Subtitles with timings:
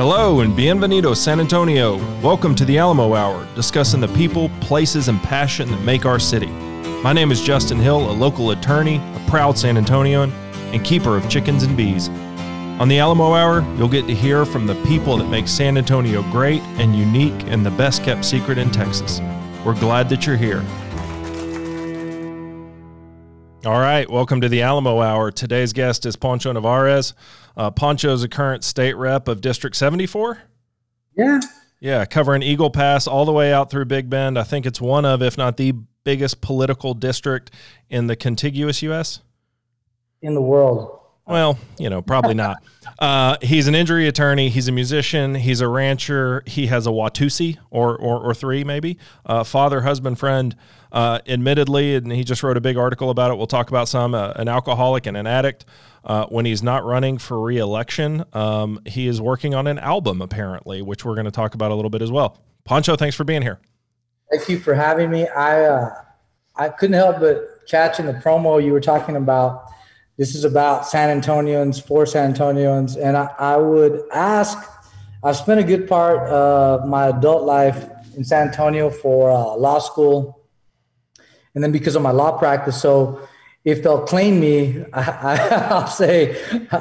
[0.00, 1.98] Hello and bienvenido, San Antonio.
[2.22, 6.46] Welcome to the Alamo Hour, discussing the people, places, and passion that make our city.
[7.02, 10.32] My name is Justin Hill, a local attorney, a proud San Antonian,
[10.72, 12.08] and keeper of chickens and bees.
[12.80, 16.22] On the Alamo Hour, you'll get to hear from the people that make San Antonio
[16.32, 19.20] great and unique and the best kept secret in Texas.
[19.66, 20.64] We're glad that you're here.
[23.62, 25.30] All right, welcome to the Alamo Hour.
[25.30, 27.12] Today's guest is Poncho Nevarez.
[27.58, 30.38] Uh, Poncho is a current state rep of District 74.
[31.14, 31.40] Yeah.
[31.78, 34.38] Yeah, covering Eagle Pass all the way out through Big Bend.
[34.38, 37.50] I think it's one of, if not the biggest political district
[37.90, 39.20] in the contiguous U.S.
[40.22, 40.98] In the world.
[41.26, 42.62] Well, you know, probably not.
[42.98, 44.50] Uh, he's an injury attorney.
[44.50, 45.34] He's a musician.
[45.34, 46.42] He's a rancher.
[46.46, 48.98] He has a Watusi or or, or three maybe.
[49.24, 50.54] Uh, father, husband, friend.
[50.92, 53.36] Uh, admittedly, and he just wrote a big article about it.
[53.36, 54.14] We'll talk about some.
[54.14, 55.64] Uh, an alcoholic and an addict.
[56.02, 60.80] Uh, when he's not running for reelection, um, he is working on an album apparently,
[60.80, 62.38] which we're going to talk about a little bit as well.
[62.64, 63.60] Poncho, thanks for being here.
[64.30, 65.28] Thank you for having me.
[65.28, 65.94] I uh,
[66.56, 69.70] I couldn't help but catch in the promo you were talking about
[70.20, 73.02] this is about San Antonians for San Antonians.
[73.02, 74.58] And I, I would ask,
[75.24, 79.78] I've spent a good part of my adult life in San Antonio for uh, law
[79.78, 80.39] school.
[81.54, 82.80] And then because of my law practice.
[82.80, 83.26] So
[83.64, 86.40] if they'll claim me, I, will say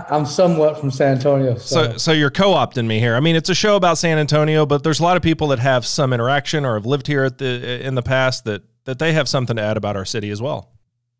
[0.09, 1.56] I'm somewhat from San Antonio.
[1.56, 1.92] So.
[1.92, 3.16] so, so you're co-opting me here.
[3.16, 5.59] I mean, it's a show about San Antonio, but there's a lot of people that
[5.59, 9.14] have some interaction or have lived here at the in the past that that they
[9.14, 10.72] have something to add about our city as well.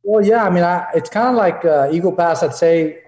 [0.03, 2.41] Well, yeah, I mean, I, it's kind of like uh, Eagle Pass.
[2.41, 3.02] I'd say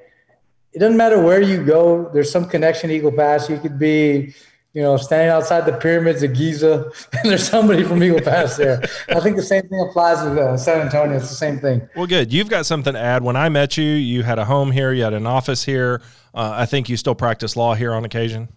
[0.74, 2.10] it doesn't matter where you go.
[2.14, 3.50] There's some connection to Eagle Pass.
[3.50, 4.34] You could be,
[4.74, 8.82] you know, standing outside the pyramids of Giza, and there's somebody from Eagle Pass there.
[9.10, 11.18] I think the same thing applies to uh, San Antonio.
[11.18, 11.88] It's the same thing.
[11.96, 12.32] Well, good.
[12.32, 13.24] You've got something to add.
[13.24, 14.94] When I met you, you had a home here.
[14.94, 16.02] You had an office here.
[16.34, 18.50] Uh, I think you still practice law here on occasion.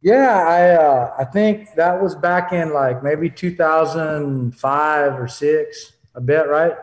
[0.00, 5.92] Yeah, I uh, I think that was back in like maybe 2005 or six.
[6.14, 6.74] I bet, right?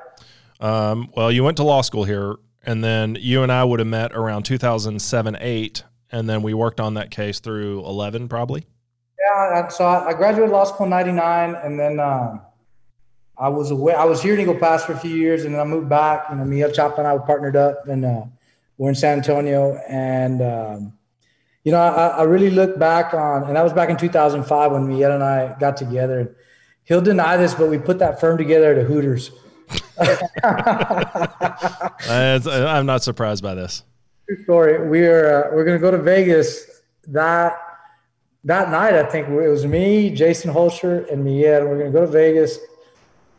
[0.59, 3.87] Um, well, you went to law school here, and then you and I would have
[3.87, 8.65] met around 2007, 8, and then we worked on that case through 11, probably.
[9.19, 12.41] Yeah, so I graduated law school in 99, and then um,
[13.37, 13.93] I was away.
[13.93, 16.25] I was here in Eagle Pass for a few years, and then I moved back.
[16.29, 18.23] You know, me, Chop, and I were partnered up, and uh,
[18.77, 19.75] we're in San Antonio.
[19.87, 20.93] And, um,
[21.63, 24.87] you know, I, I, really look back on, and that was back in 2005 when
[24.87, 26.35] Miguel and I got together.
[26.83, 29.29] He'll deny this, but we put that firm together at Hooters.
[32.47, 33.83] I'm not surprised by this.
[34.31, 34.87] True story.
[34.87, 37.59] We're uh, we're gonna go to Vegas that
[38.45, 38.93] that night.
[38.93, 41.65] I think it was me, Jason Holscher, and Miguel.
[41.65, 42.57] We're gonna go to Vegas,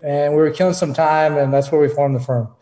[0.03, 2.55] and we were killing some time, and that's where we formed the firm.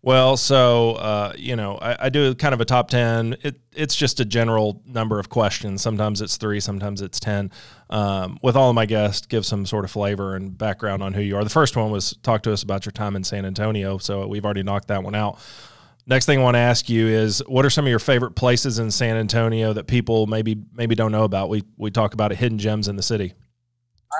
[0.00, 3.36] Well, so uh, you know, I, I, do kind of a top ten.
[3.42, 5.82] It, it's just a general number of questions.
[5.82, 7.50] Sometimes it's three, sometimes it's ten.
[7.90, 11.20] Um, with all of my guests, give some sort of flavor and background on who
[11.20, 11.44] you are.
[11.44, 13.98] The first one was talk to us about your time in San Antonio.
[13.98, 15.38] So we've already knocked that one out.
[16.08, 18.78] Next thing I want to ask you is, what are some of your favorite places
[18.78, 21.48] in San Antonio that people maybe maybe don't know about?
[21.48, 23.34] We we talk about it, hidden gems in the city.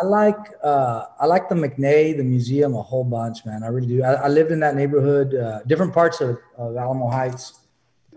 [0.00, 3.62] I like uh, I like the McNay, the museum, a whole bunch, man.
[3.62, 4.02] I really do.
[4.02, 7.60] I, I lived in that neighborhood, uh, different parts of, of Alamo Heights,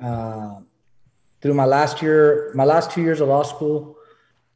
[0.02, 0.62] uh,
[1.40, 3.98] through my last year, my last two years of law school,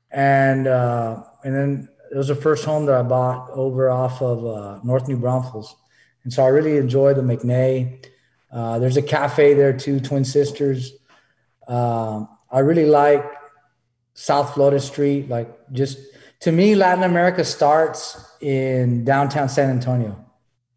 [0.10, 4.44] and uh, and then it was the first home that I bought over off of
[4.44, 5.76] uh, North New Braunfels,
[6.24, 8.08] and so I really enjoy the McNay.
[8.54, 10.92] Uh, there's a cafe there too, Twin Sisters.
[11.68, 13.26] Um, I really like
[14.14, 15.98] South Flores Street, like just
[16.42, 20.24] to me, Latin America starts in downtown San Antonio.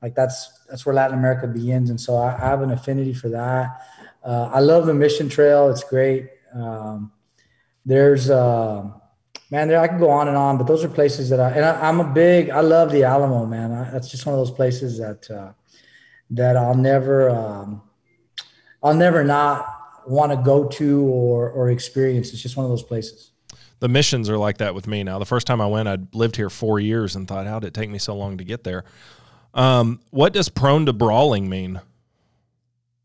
[0.00, 3.28] Like that's that's where Latin America begins, and so I, I have an affinity for
[3.30, 3.82] that.
[4.24, 6.30] Uh, I love the Mission Trail; it's great.
[6.54, 7.12] Um,
[7.84, 8.84] there's uh,
[9.50, 11.64] man, there I can go on and on, but those are places that I and
[11.64, 12.50] I, am a big.
[12.50, 13.72] I love the Alamo, man.
[13.72, 15.52] I, that's just one of those places that uh,
[16.30, 17.82] that I'll never um,
[18.82, 19.66] I'll never not
[20.06, 22.32] want to go to or or experience.
[22.32, 23.30] It's just one of those places
[23.80, 25.18] the missions are like that with me now.
[25.18, 27.74] The first time I went, I'd lived here four years and thought, how did it
[27.74, 28.84] take me so long to get there?
[29.54, 31.80] Um, what does prone to brawling mean?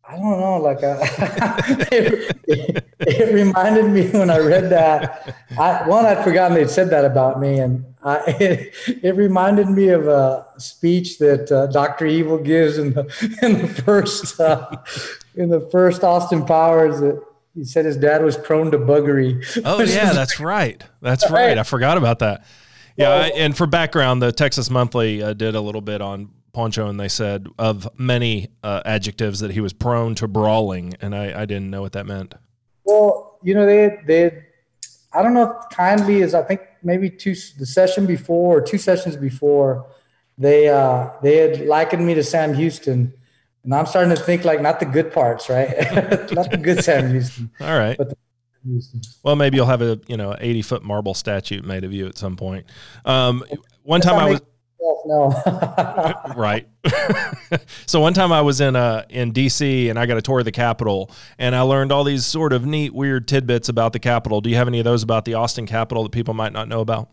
[0.03, 0.57] I don't know.
[0.57, 0.97] Like, uh,
[1.91, 2.85] it,
[3.19, 5.35] it, reminded me when I read that.
[5.57, 8.73] I, one, I'd forgotten they'd said that about me, and I, it,
[9.03, 13.01] it reminded me of a speech that uh, Doctor Evil gives in the
[13.41, 14.77] in the first uh,
[15.35, 16.99] in the first Austin Powers.
[16.99, 17.23] That
[17.53, 19.61] he said his dad was prone to buggery.
[19.65, 20.83] Oh yeah, that's right.
[21.01, 21.57] That's right.
[21.57, 22.45] I forgot about that.
[22.97, 26.87] Yeah, I, and for background, the Texas Monthly uh, did a little bit on Poncho,
[26.87, 31.41] and they said of many uh, adjectives that he was prone to brawling, and I,
[31.41, 32.35] I didn't know what that meant.
[32.83, 34.43] Well, you know, they they
[35.13, 38.77] I don't know if kindly is I think maybe two the session before or two
[38.77, 39.87] sessions before
[40.37, 43.13] they uh, they had likened me to Sam Houston,
[43.63, 45.69] and I'm starting to think like not the good parts, right?
[46.31, 47.51] not the good Sam Houston.
[47.59, 47.97] All right.
[47.97, 48.17] But the-
[49.23, 52.15] well, maybe you'll have a you know 80 foot marble statue made of you at
[52.17, 52.67] some point.
[53.05, 53.43] Um,
[53.83, 54.41] one time I was
[55.05, 55.29] no.
[56.35, 56.67] right.
[57.85, 60.45] so one time I was in uh in DC and I got a tour of
[60.45, 64.41] the Capitol and I learned all these sort of neat weird tidbits about the Capitol.
[64.41, 66.81] Do you have any of those about the Austin Capitol that people might not know
[66.81, 67.09] about?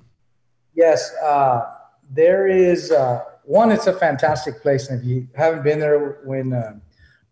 [0.74, 1.64] Yes, uh,
[2.10, 3.72] there is uh, one.
[3.72, 6.74] It's a fantastic place, and if you haven't been there, when uh,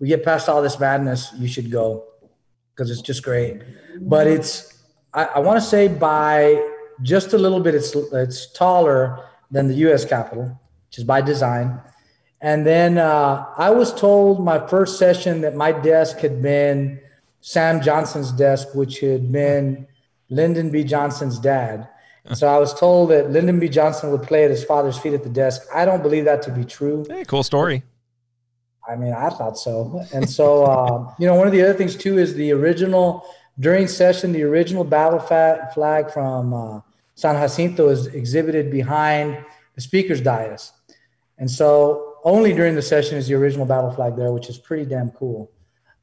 [0.01, 2.05] we get past all this madness, you should go
[2.75, 3.63] because it's just great.
[4.01, 4.83] But it's
[5.15, 6.61] I, I want to say by
[7.03, 10.05] just a little bit, it's it's taller than the U.S.
[10.05, 11.81] Capitol, which is by design.
[12.41, 17.01] And then uh, I was told my first session that my desk had been
[17.41, 19.87] Sam Johnson's desk, which had been
[20.29, 20.85] Lyndon B.
[20.85, 21.89] Johnson's dad.
[22.25, 23.69] And so I was told that Lyndon B.
[23.69, 25.63] Johnson would play at his father's feet at the desk.
[25.73, 27.07] I don't believe that to be true.
[27.09, 27.85] Hey, cool story.
[28.89, 30.05] I mean, I thought so.
[30.13, 33.27] And so, uh, you know, one of the other things too is the original
[33.59, 36.81] during session, the original battle flag from uh,
[37.17, 40.73] San Jacinto is exhibited behind the speaker's dais.
[41.39, 44.85] And so only during the session is the original battle flag there, which is pretty
[44.85, 45.51] damn cool.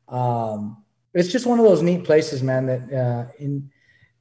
[0.08, 0.84] Um,
[1.14, 2.66] it's just one of those neat places, man.
[2.66, 3.70] That uh, in,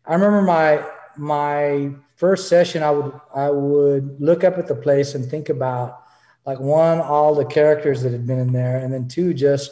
[0.05, 0.85] I remember my
[1.17, 6.03] my first session, I would I would look up at the place and think about
[6.45, 9.71] like one all the characters that had been in there, and then two just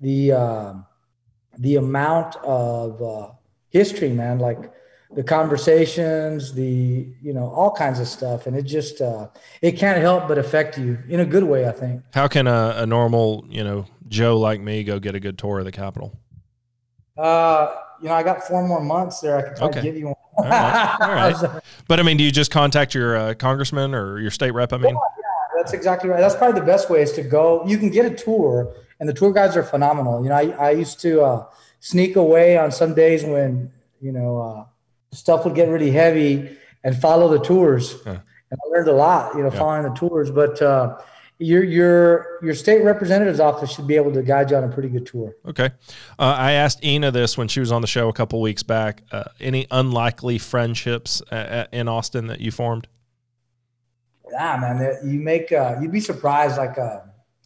[0.00, 0.74] the uh,
[1.58, 3.30] the amount of uh,
[3.70, 4.38] history, man.
[4.38, 4.72] Like
[5.14, 9.28] the conversations, the you know all kinds of stuff, and it just uh,
[9.62, 11.68] it can't help but affect you in a good way.
[11.68, 12.02] I think.
[12.12, 15.60] How can a, a normal you know Joe like me go get a good tour
[15.60, 16.18] of the Capitol?
[17.16, 19.38] Uh, you know, I got four more months there.
[19.38, 19.82] I can okay.
[19.82, 20.14] give you one.
[20.36, 20.96] all right.
[21.00, 21.62] All right.
[21.88, 24.72] But I mean, do you just contact your uh, congressman or your state rep?
[24.72, 25.22] I mean, yeah, yeah,
[25.56, 26.18] that's exactly right.
[26.18, 27.64] That's probably the best way is to go.
[27.64, 30.22] You can get a tour, and the tour guides are phenomenal.
[30.24, 31.46] You know, I, I used to uh,
[31.78, 34.64] sneak away on some days when you know uh,
[35.12, 38.00] stuff would get really heavy and follow the tours.
[38.02, 38.18] Huh.
[38.50, 39.58] And I learned a lot, you know, yeah.
[39.58, 40.30] following the tours.
[40.30, 40.98] But uh,
[41.38, 44.88] your your your state representative's office should be able to guide you on a pretty
[44.88, 45.34] good tour.
[45.46, 45.70] Okay,
[46.18, 49.02] uh, I asked Ina this when she was on the show a couple weeks back.
[49.10, 51.22] Uh, any unlikely friendships
[51.72, 52.88] in Austin that you formed?
[54.30, 56.56] Yeah, man, you make uh, you'd be surprised.
[56.56, 57.00] Like, uh,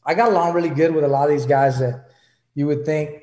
[0.04, 2.10] I got along really good with a lot of these guys that
[2.54, 3.22] you would think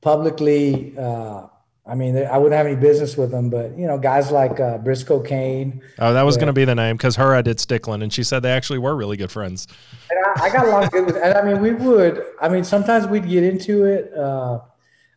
[0.00, 1.46] publicly uh,
[1.84, 4.78] I mean, I wouldn't have any business with them, but you know, guys like uh,
[4.78, 5.82] Briscoe Cain.
[5.98, 8.22] Oh, that was going to be the name because her I did Stickland, and she
[8.22, 9.66] said they actually were really good friends.
[10.08, 12.24] And I, I got along good with, and I mean, we would.
[12.40, 14.60] I mean, sometimes we'd get into it, uh,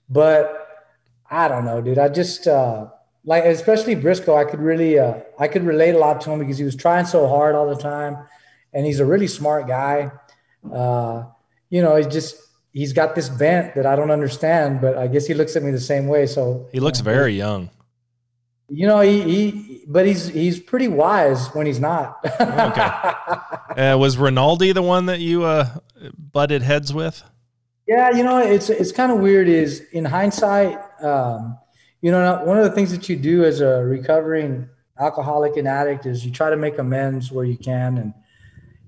[0.09, 0.89] but
[1.29, 1.99] I don't know, dude.
[1.99, 2.87] I just uh,
[3.25, 4.35] like, especially Briscoe.
[4.35, 7.05] I could really, uh, I could relate a lot to him because he was trying
[7.05, 8.17] so hard all the time,
[8.73, 10.11] and he's a really smart guy.
[10.73, 11.25] Uh,
[11.69, 12.37] you know, he just
[12.75, 15.71] he's got this bent that I don't understand, but I guess he looks at me
[15.71, 16.27] the same way.
[16.27, 17.71] So he looks very young.
[18.67, 22.19] You know, he, he but he's he's pretty wise when he's not.
[22.39, 22.91] okay.
[23.75, 25.67] Uh, was Rinaldi the one that you uh,
[26.17, 27.21] butted heads with?
[27.85, 29.49] Yeah, you know, it's it's kind of weird.
[29.49, 31.57] Is in hindsight, um,
[31.99, 36.05] you know, one of the things that you do as a recovering alcoholic and addict
[36.05, 38.13] is you try to make amends where you can, and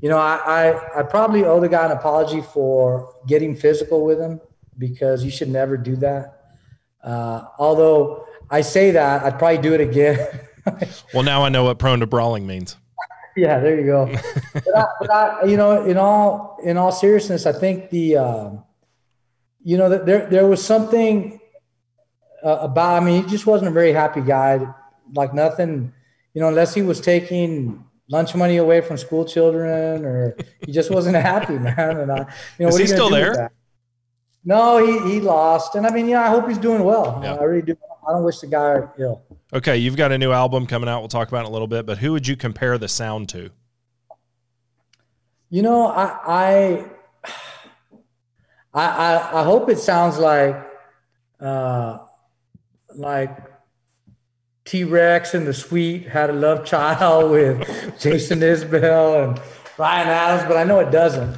[0.01, 4.20] you know, I, I, I probably owe the guy an apology for getting physical with
[4.20, 4.39] him
[4.77, 6.39] because you should never do that.
[7.04, 10.20] Uh, although I say that, I'd probably do it again.
[11.13, 12.77] well, now I know what prone to brawling means.
[13.36, 14.12] Yeah, there you go.
[14.54, 18.50] but, I, but I, you know, in all in all seriousness, I think the, uh,
[19.63, 21.39] you know, there there was something
[22.44, 23.01] uh, about.
[23.01, 24.68] I mean, he just wasn't a very happy guy.
[25.13, 25.94] Like nothing,
[26.34, 30.36] you know, unless he was taking lunch money away from school children, or
[30.66, 31.98] he just wasn't happy, man.
[31.98, 32.20] And I,
[32.58, 33.52] you know, is he still there?
[34.44, 37.22] No, he, he lost, and I mean, yeah, I hope he's doing well.
[37.24, 37.76] I really do.
[38.08, 39.22] I don't wish the guy ill.
[39.54, 41.02] Okay, you've got a new album coming out.
[41.02, 43.28] We'll talk about it in a little bit, but who would you compare the sound
[43.30, 43.50] to?
[45.50, 46.86] You know, I I
[48.74, 50.56] I, I hope it sounds like
[51.42, 52.00] uh,
[52.96, 53.38] like
[54.68, 57.58] T Rex and the Sweet had a love child with
[58.00, 59.42] Jason Isbell and
[59.78, 61.38] Ryan Adams, but I know it doesn't.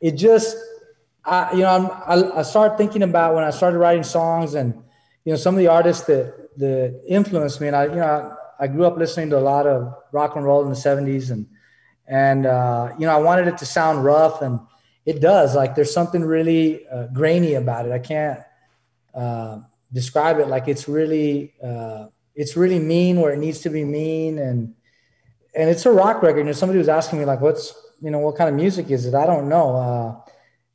[0.00, 0.56] It just,
[1.24, 1.68] I, you know,
[2.06, 4.72] I'm, I, I start thinking about when I started writing songs and,
[5.24, 7.66] you know, some of the artists that, that influenced me.
[7.66, 10.44] And I, you know, I, I grew up listening to a lot of rock and
[10.44, 11.48] roll in the 70s and,
[12.06, 14.60] and, uh, you know, I wanted it to sound rough and
[15.04, 15.56] it does.
[15.56, 17.90] Like there's something really uh, grainy about it.
[17.90, 18.38] I can't,
[19.12, 19.58] uh,
[19.92, 22.06] describe it like it's really uh,
[22.40, 24.74] it's really mean where it needs to be mean and
[25.54, 26.46] and it's a rock record.
[26.46, 29.14] And somebody was asking me like, what's you know what kind of music is it?
[29.14, 29.76] I don't know.
[29.76, 30.30] Uh,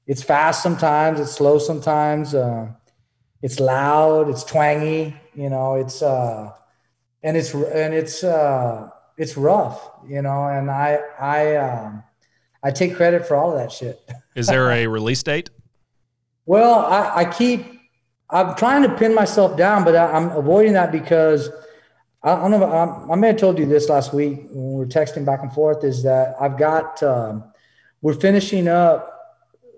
[0.05, 2.67] it's fast sometimes, it's slow sometimes, uh,
[3.41, 5.15] it's loud, it's twangy.
[5.33, 6.51] You know, it's uh,
[7.23, 9.89] and it's and it's uh, it's rough.
[10.07, 12.03] You know, and I I um,
[12.61, 13.99] I take credit for all of that shit.
[14.35, 15.49] Is there a release date?
[16.45, 17.74] Well, I, I keep
[18.29, 21.49] I'm trying to pin myself down, but I, am avoiding that because
[22.23, 22.63] I, don't know.
[22.63, 25.53] I, I, may have told you this last week when we were texting back and
[25.53, 25.83] forth.
[25.83, 27.43] Is that I've got um,
[28.01, 29.11] we're finishing up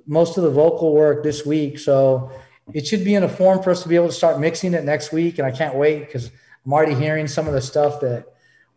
[0.05, 2.31] most of the vocal work this week, so
[2.73, 4.85] it should be in a form for us to be able to start mixing it
[4.85, 5.39] next week.
[5.39, 6.31] And I can't wait because
[6.65, 8.27] I'm already hearing some of the stuff that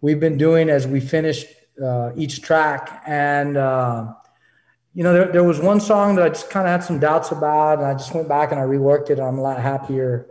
[0.00, 1.44] we've been doing as we finish
[1.82, 3.56] uh, each track and.
[3.56, 4.14] Uh,
[4.94, 7.30] you know, there, there was one song that I just kind of had some doubts
[7.30, 9.18] about, and I just went back and I reworked it.
[9.18, 10.26] And I'm a lot happier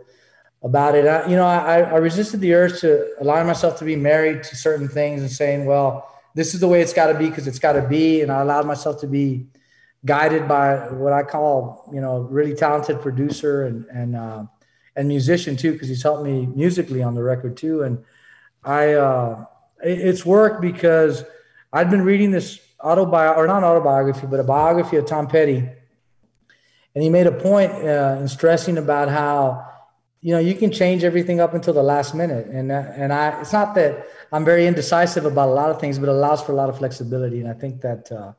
[0.62, 1.06] about it.
[1.06, 4.56] I, you know, I, I resisted the urge to allow myself to be married to
[4.56, 7.58] certain things and saying, well, this is the way it's got to be because it's
[7.58, 8.20] got to be.
[8.20, 9.46] And I allowed myself to be
[10.04, 14.44] guided by what I call, you know, really talented producer and, and, uh,
[14.94, 17.82] and musician too, because he's helped me musically on the record too.
[17.82, 18.04] And
[18.62, 19.46] I, uh,
[19.82, 21.24] it, it's worked because
[21.72, 25.68] I'd been reading this autobiography, or not autobiography, but a biography of Tom Petty.
[26.94, 29.66] And he made a point uh, in stressing about how,
[30.20, 32.46] you know, you can change everything up until the last minute.
[32.48, 35.98] And, uh, and I, it's not that I'm very indecisive about a lot of things,
[35.98, 37.40] but it allows for a lot of flexibility.
[37.40, 38.32] And I think that, uh,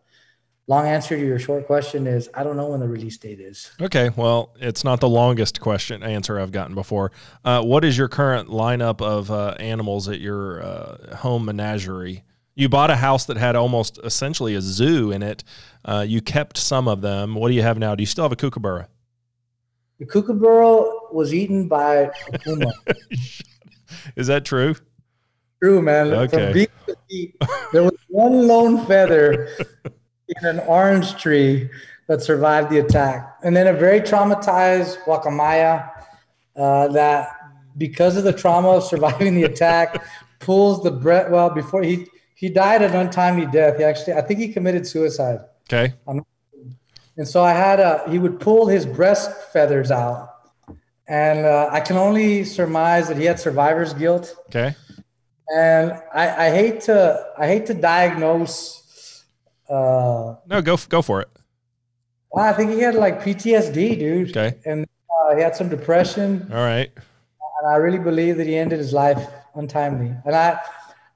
[0.67, 3.71] long answer to your short question is I don't know when the release date is.
[3.81, 7.11] Okay, well, it's not the longest question answer I've gotten before.
[7.43, 12.23] Uh, what is your current lineup of uh, animals at your uh, home menagerie?
[12.55, 15.43] You bought a house that had almost essentially a zoo in it.
[15.85, 17.35] Uh, you kept some of them.
[17.35, 17.95] What do you have now?
[17.95, 18.87] Do you still have a kookaburra?
[19.99, 22.73] The kookaburra was eaten by a puma.
[24.15, 24.75] Is that true?
[25.61, 26.11] True, man.
[26.11, 26.67] Okay.
[27.71, 29.47] there was one lone feather
[30.27, 31.69] in an orange tree
[32.07, 35.91] that survived the attack, and then a very traumatized guacamaya
[36.55, 37.29] uh, that,
[37.77, 40.03] because of the trauma of surviving the attack,
[40.39, 41.29] pulls the breath.
[41.29, 42.07] Well, before he
[42.41, 43.77] he died an untimely death.
[43.77, 45.41] He actually, I think he committed suicide.
[45.71, 45.93] Okay.
[46.07, 50.29] and so I had a, he would pull his breast feathers out.
[51.07, 54.35] And uh, I can only surmise that he had survivor's guilt.
[54.47, 54.75] Okay.
[55.55, 59.23] And I, I hate to, I hate to diagnose.
[59.69, 61.29] Uh, no, go, go for it.
[62.31, 64.35] Well, I think he had like PTSD, dude.
[64.35, 64.57] Okay.
[64.65, 66.49] And uh, he had some depression.
[66.51, 66.89] All right.
[67.61, 70.15] And I really believe that he ended his life untimely.
[70.25, 70.59] And I,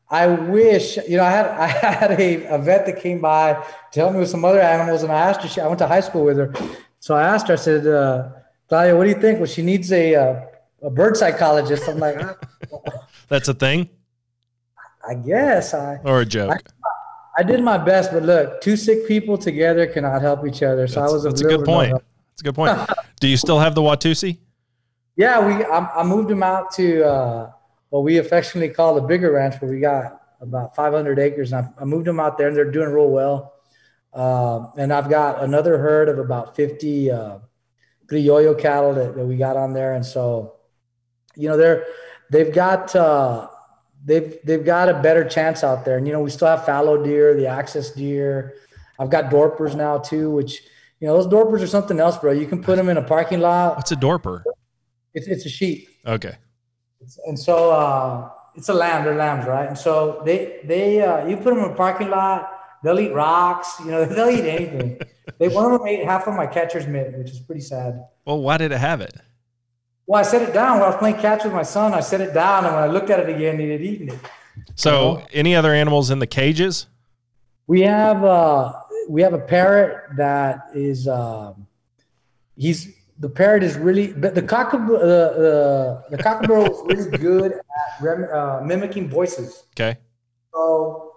[0.09, 3.53] I wish, you know, I had I had a, a vet that came by
[3.91, 5.47] to help me with some other animals, and I asked her.
[5.47, 6.53] She, I went to high school with her,
[6.99, 7.53] so I asked her.
[7.53, 8.29] I said, uh,
[8.69, 10.45] "Thalia, what do you think?" Well, she needs a uh,
[10.83, 11.87] a bird psychologist.
[11.87, 12.19] I'm like,
[13.27, 13.89] that's a thing.
[15.07, 16.51] I guess I or a joke.
[16.51, 20.87] I, I, did my best, but look, two sick people together cannot help each other.
[20.87, 21.25] So that's, I was.
[21.25, 21.91] A that's a good point.
[21.91, 22.77] That's a good point.
[23.19, 24.37] do you still have the Watusi?
[25.15, 25.63] Yeah, we.
[25.63, 27.03] I, I moved him out to.
[27.03, 27.51] Uh,
[27.95, 31.53] what we affectionately call the bigger ranch, where we got about 500 acres.
[31.53, 33.53] And I, I moved them out there, and they're doing real well.
[34.13, 37.39] Uh, and I've got another herd of about 50 uh,
[38.07, 40.55] criollo cattle that, that we got on there, and so
[41.37, 41.85] you know they're
[42.31, 43.47] they've got uh,
[44.03, 45.97] they've they've got a better chance out there.
[45.97, 48.55] And you know we still have fallow deer, the axis deer.
[48.99, 50.61] I've got dorpers now too, which
[50.99, 52.33] you know those dorpers are something else, bro.
[52.33, 53.77] You can put them in a parking lot.
[53.77, 54.43] What's a dorper?
[55.13, 55.87] It's it's a sheep.
[56.05, 56.35] Okay
[57.25, 59.03] and so uh, it's a lamb.
[59.03, 59.67] They're lambs, right?
[59.67, 62.51] And so they they uh, you put them in a parking lot.
[62.83, 63.79] They'll eat rocks.
[63.79, 64.99] You know, they'll eat anything.
[65.37, 68.05] they one of them ate half of my catcher's mitt, which is pretty sad.
[68.25, 69.13] Well, why did it have it?
[70.07, 71.93] Well, I set it down when I was playing catch with my son.
[71.93, 74.19] I set it down, and when I looked at it again, it had eaten it.
[74.75, 75.25] So, know?
[75.33, 76.85] any other animals in the cages?
[77.67, 78.73] We have uh,
[79.09, 81.67] we have a parrot that is um,
[82.55, 88.01] he's the parrot is really the cockaboo the the, the cockaboo is really good at
[88.01, 89.63] rem, uh, mimicking voices.
[89.71, 89.97] Okay.
[90.53, 91.13] So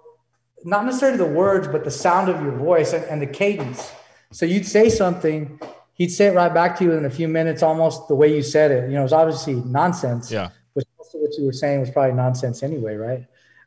[0.64, 3.92] not necessarily the words, but the sound of your voice and, and, the cadence.
[4.32, 5.60] So you'd say something,
[5.94, 8.42] he'd say it right back to you in a few minutes, almost the way you
[8.42, 8.90] said it.
[8.90, 10.30] You know, it's obviously nonsense.
[10.30, 10.50] Yeah.
[10.74, 13.24] Which most of what you were saying was probably nonsense anyway, right?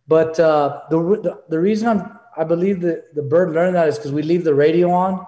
[0.07, 3.97] But uh, the, the the reason I'm I believe that the bird learned that is
[3.97, 5.25] because we leave the radio on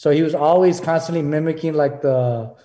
[0.00, 2.56] so he was always constantly mimicking like the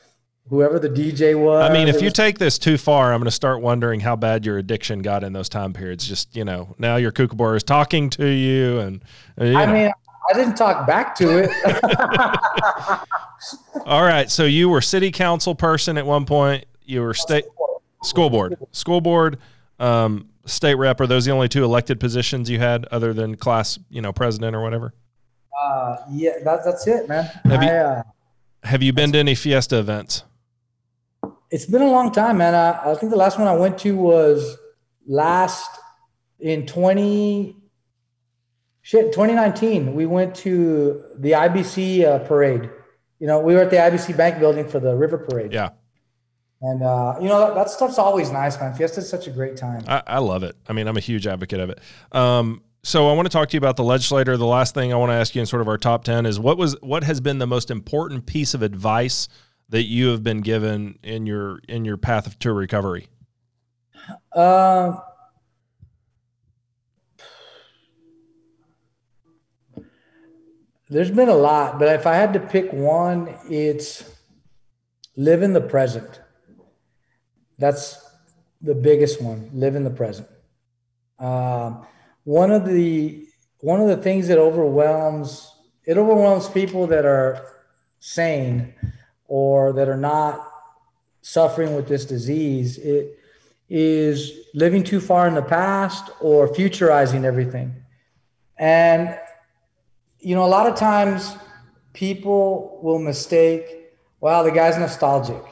[0.47, 1.69] whoever the DJ was.
[1.69, 4.15] I mean, if you was, take this too far, I'm going to start wondering how
[4.15, 6.07] bad your addiction got in those time periods.
[6.07, 9.03] Just you know, now your kookaburra is talking to you, and
[9.37, 9.91] uh, you I mean,
[10.31, 11.49] I didn't talk back to it.
[13.85, 16.63] All right, so you were city council person at one point.
[16.85, 17.43] you were state
[18.01, 19.39] school board, school board,
[19.77, 21.01] um, state rep.
[21.01, 24.55] Are those the only two elected positions you had, other than class, you know, president
[24.55, 24.93] or whatever?
[25.59, 27.25] Uh, yeah, that, that's it, man.
[27.45, 28.03] Have you- I, uh,
[28.63, 30.23] Have you been to any fiesta events?
[31.51, 32.53] it's been a long time, man.
[32.55, 34.57] I, I think the last one I went to was
[35.07, 35.69] last
[36.39, 37.55] in 20
[38.81, 42.69] shit 2019 we went to the ibc uh, parade
[43.19, 45.69] you know we were at the ibc bank building for the river parade Yeah,
[46.61, 49.83] and uh, you know that, that stuff's always nice man fiesta's such a great time
[49.87, 50.55] I, I love it.
[50.67, 51.79] I mean, I'm a huge advocate of it.
[52.11, 54.37] Um, so I want to talk to you about the legislator.
[54.37, 56.39] The last thing I want to ask you in sort of our top ten is
[56.39, 59.27] what was what has been the most important piece of advice
[59.69, 63.07] that you have been given in your in your path to recovery?
[64.35, 65.01] Um,
[70.87, 74.07] there's been a lot, but if I had to pick one, it's
[75.17, 76.21] live in the present.
[77.57, 77.97] That's
[78.61, 79.49] the biggest one.
[79.55, 80.27] Live in the present.
[81.17, 81.87] Um,
[82.25, 83.25] one of the
[83.61, 85.51] one of the things that overwhelms
[85.85, 87.47] it overwhelms people that are
[87.99, 88.73] sane
[89.27, 90.51] or that are not
[91.21, 92.77] suffering with this disease.
[92.77, 93.19] It
[93.69, 97.75] is living too far in the past or futurizing everything.
[98.57, 99.17] And,
[100.19, 101.35] you know, a lot of times
[101.93, 105.43] people will mistake, well, the guy's nostalgic.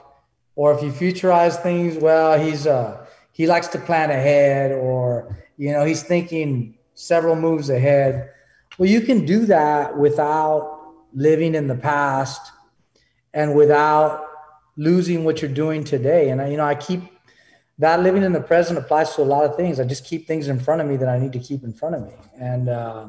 [0.55, 5.72] Or if you futurize things, well, he's, uh, he likes to plan ahead or, you
[5.72, 8.31] know, he's thinking several moves ahead.
[8.77, 12.51] Well, you can do that without living in the past
[13.33, 14.25] and without
[14.77, 16.29] losing what you're doing today.
[16.29, 17.01] And, I, you know, I keep
[17.79, 19.79] that living in the present applies to a lot of things.
[19.79, 21.95] I just keep things in front of me that I need to keep in front
[21.95, 22.13] of me.
[22.39, 23.08] And uh,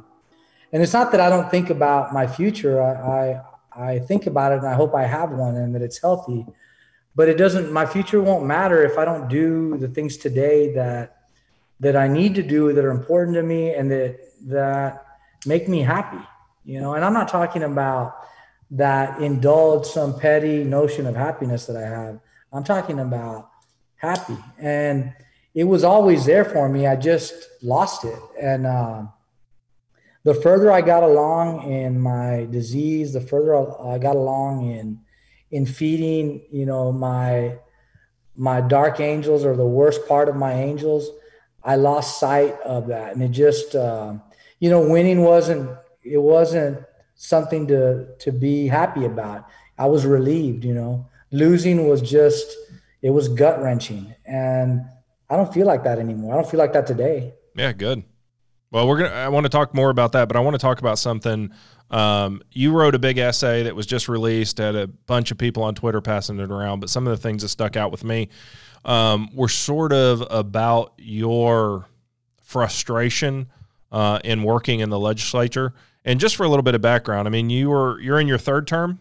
[0.73, 2.83] and it's not that I don't think about my future.
[2.83, 3.43] I,
[3.77, 6.47] I I think about it, and I hope I have one, and that it's healthy.
[7.15, 7.73] But it doesn't.
[7.73, 11.14] My future won't matter if I don't do the things today that
[11.81, 15.07] that I need to do that are important to me and that that
[15.47, 16.25] make me happy.
[16.65, 18.17] You know, and I'm not talking about
[18.71, 22.21] that indulge some petty notion of happiness that I have.
[22.53, 23.51] I'm talking about
[23.97, 24.37] happy.
[24.59, 25.13] And
[25.55, 26.87] it was always there for me.
[26.87, 28.19] I just lost it.
[28.41, 29.05] And uh,
[30.25, 35.01] the further I got along in my disease, the further I got along in
[35.51, 37.59] in feeding, you know, my
[38.35, 41.11] my dark angels or the worst part of my angels,
[41.65, 43.15] I lost sight of that.
[43.15, 44.15] And it just, uh,
[44.61, 45.71] you know, winning wasn't
[46.03, 49.49] it wasn't something to to be happy about.
[49.79, 51.09] I was relieved, you know.
[51.33, 52.55] Losing was just
[53.03, 54.83] it was gut wrenching, and
[55.29, 56.35] I don't feel like that anymore.
[56.35, 57.35] I don't feel like that today.
[57.57, 58.05] Yeah, good.
[58.71, 59.15] Well, we're gonna.
[59.15, 61.53] I want to talk more about that, but I want to talk about something.
[61.91, 64.59] Um, you wrote a big essay that was just released.
[64.59, 67.43] Had a bunch of people on Twitter passing it around, but some of the things
[67.43, 68.29] that stuck out with me
[68.85, 71.87] um, were sort of about your
[72.43, 73.49] frustration
[73.91, 75.73] uh, in working in the legislature.
[76.05, 78.39] And just for a little bit of background, I mean, you were you're in your
[78.39, 78.99] third term,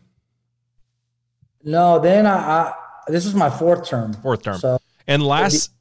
[1.64, 2.74] No, then I, I
[3.08, 4.14] this is my fourth term.
[4.14, 5.72] fourth term, So and last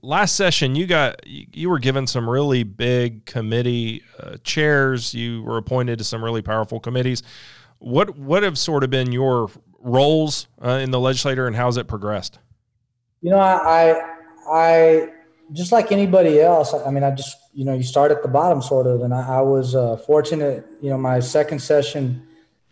[0.00, 5.14] last session you got you were given some really big committee uh, chairs.
[5.14, 7.22] You were appointed to some really powerful committees.
[7.78, 11.86] What what have sort of been your roles uh, in the legislature, and how's it
[11.86, 12.38] progressed?
[13.22, 15.08] You know, I, I,
[15.52, 16.74] just like anybody else.
[16.74, 19.38] I mean, I just, you know, you start at the bottom sort of, and I,
[19.38, 20.66] I was uh, fortunate.
[20.80, 22.26] You know, my second session,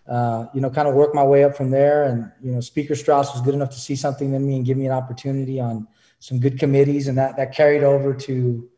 [0.09, 2.95] uh, you know, kind of worked my way up from there, and you know, Speaker
[2.95, 5.87] Straus was good enough to see something in me and give me an opportunity on
[6.19, 8.69] some good committees, and that that carried over to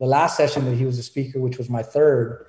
[0.00, 2.44] the last session that he was a speaker, which was my third.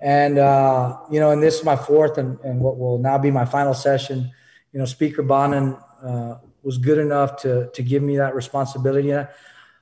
[0.00, 3.30] And uh, you know, and this is my fourth, and, and what will now be
[3.30, 4.30] my final session.
[4.72, 6.36] You know, Speaker Bonnen uh,
[6.66, 9.10] was good enough to to give me that responsibility.
[9.12, 9.28] And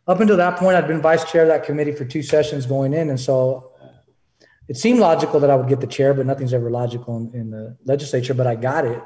[0.07, 2.92] up until that point, I'd been vice chair of that committee for two sessions going
[2.92, 3.73] in, and so
[4.68, 7.51] it seemed logical that I would get the chair, but nothing's ever logical in, in
[7.51, 8.35] the legislature.
[8.35, 9.03] But I got it,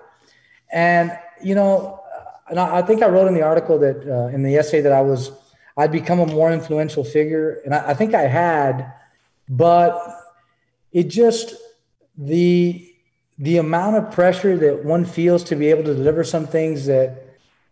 [0.72, 2.00] and you know,
[2.48, 4.92] and I, I think I wrote in the article that uh, in the essay that
[4.92, 5.30] I was
[5.76, 8.92] I'd become a more influential figure, and I, I think I had,
[9.48, 10.02] but
[10.90, 11.54] it just
[12.16, 12.84] the
[13.38, 17.27] the amount of pressure that one feels to be able to deliver some things that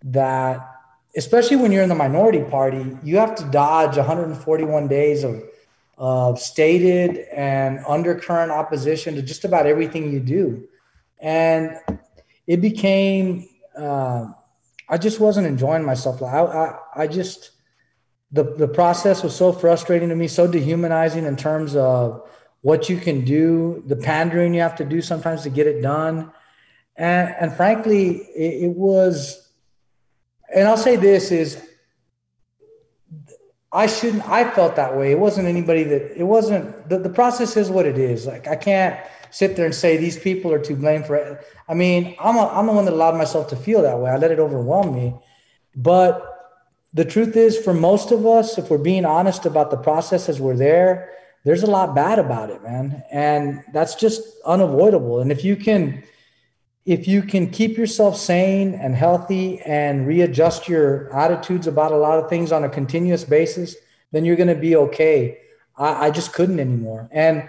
[0.07, 0.73] that
[1.17, 5.43] especially when you're in the minority party you have to dodge 141 days of
[5.99, 10.67] of stated and undercurrent opposition to just about everything you do
[11.21, 11.79] and
[12.47, 14.27] it became uh,
[14.89, 17.53] i just wasn't enjoying myself I, I, I just
[18.33, 22.29] the, the process was so frustrating to me so dehumanizing in terms of
[22.67, 26.33] what you can do, the pandering you have to do sometimes to get it done.
[26.97, 29.46] And, and frankly, it, it was,
[30.57, 31.63] and I'll say this is
[33.71, 35.13] I shouldn't I felt that way.
[35.13, 38.27] It wasn't anybody that it wasn't the, the process is what it is.
[38.27, 38.99] Like I can't
[39.31, 41.47] sit there and say these people are to blame for it.
[41.69, 44.11] I mean, I'm a, I'm the one that allowed myself to feel that way.
[44.11, 45.15] I let it overwhelm me.
[45.75, 46.33] But
[46.95, 50.41] the truth is for most of us, if we're being honest about the process as
[50.41, 51.11] we're there,
[51.45, 53.03] there's a lot bad about it, man.
[53.13, 55.21] And that's just unavoidable.
[55.21, 56.03] And if you can
[56.87, 62.23] if you can keep yourself sane and healthy and readjust your attitudes about a lot
[62.23, 63.75] of things on a continuous basis,
[64.13, 65.39] then you're going to be okay.
[65.77, 67.09] I, I, just couldn't anymore.
[67.11, 67.49] And,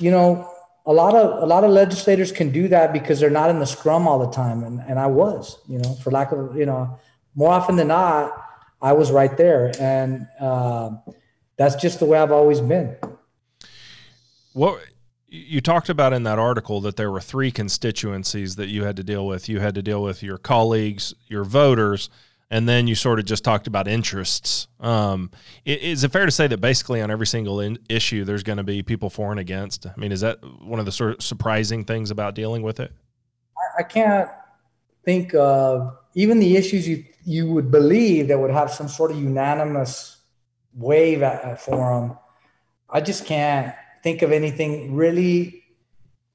[0.00, 0.50] you know,
[0.86, 3.66] a lot of, a lot of legislators can do that because they're not in the
[3.66, 4.64] scrum all the time.
[4.64, 6.98] And, and I was, you know, for lack of, you know,
[7.34, 8.32] more often than not,
[8.80, 9.70] I was right there.
[9.78, 10.92] And uh,
[11.58, 12.96] that's just the way I've always been.
[14.54, 14.82] What
[15.34, 19.02] you talked about in that article that there were three constituencies that you had to
[19.02, 19.48] deal with.
[19.48, 22.10] You had to deal with your colleagues, your voters,
[22.50, 24.68] and then you sort of just talked about interests.
[24.78, 25.30] Um,
[25.64, 28.62] is it fair to say that basically on every single in- issue, there's going to
[28.62, 29.86] be people for and against?
[29.86, 32.92] I mean, is that one of the sort of surprising things about dealing with it?
[33.78, 34.28] I can't
[35.02, 39.16] think of even the issues you you would believe that would have some sort of
[39.16, 40.18] unanimous
[40.74, 42.18] wave at, for them.
[42.90, 45.64] I just can't think of anything really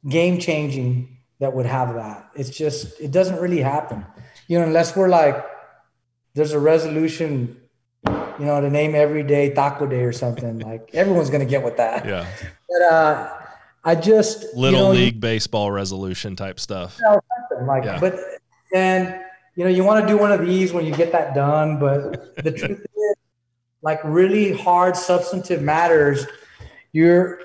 [0.08, 2.30] game changing that would have that.
[2.36, 4.06] It's just, it doesn't really happen,
[4.48, 5.46] you know, unless we're like,
[6.34, 7.60] there's a resolution,
[8.06, 10.60] you know, to name every day Taco Day or something.
[10.72, 12.06] like everyone's going to get with that.
[12.06, 12.28] Yeah.
[12.70, 13.34] But, uh,
[13.84, 16.98] I just little you know, league baseball resolution type stuff.
[17.00, 17.98] You know, like, yeah.
[18.02, 18.20] but
[18.76, 19.22] and
[19.56, 21.80] you know, you want to do one of these when you get that done.
[21.80, 23.16] But the truth is,
[23.82, 26.26] like really hard substantive matters,
[26.92, 27.40] you're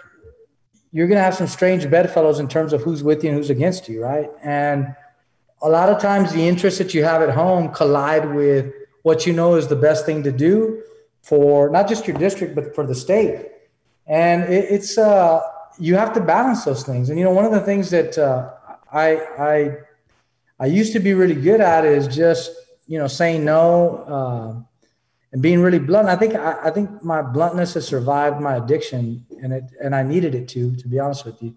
[0.93, 3.51] you're going to have some strange bedfellows in terms of who's with you and who's
[3.51, 4.31] against you, right?
[4.43, 4.95] And
[5.63, 9.33] a lot of times the interests that you have at home collide with what you
[9.33, 10.83] know is the best thing to do
[11.23, 13.49] for not just your district, but for the state.
[14.07, 15.41] And it, it's, uh,
[15.79, 17.09] you have to balance those things.
[17.09, 18.51] And, you know, one of the things that uh,
[18.93, 19.77] I, I,
[20.61, 22.51] I used to be really good at is just,
[22.87, 24.63] you know, saying no, uh,
[25.33, 26.09] and being really blunt.
[26.09, 30.03] I think I, I, think my bluntness has survived my addiction, and it and I
[30.03, 31.55] needed it to, to be honest with you.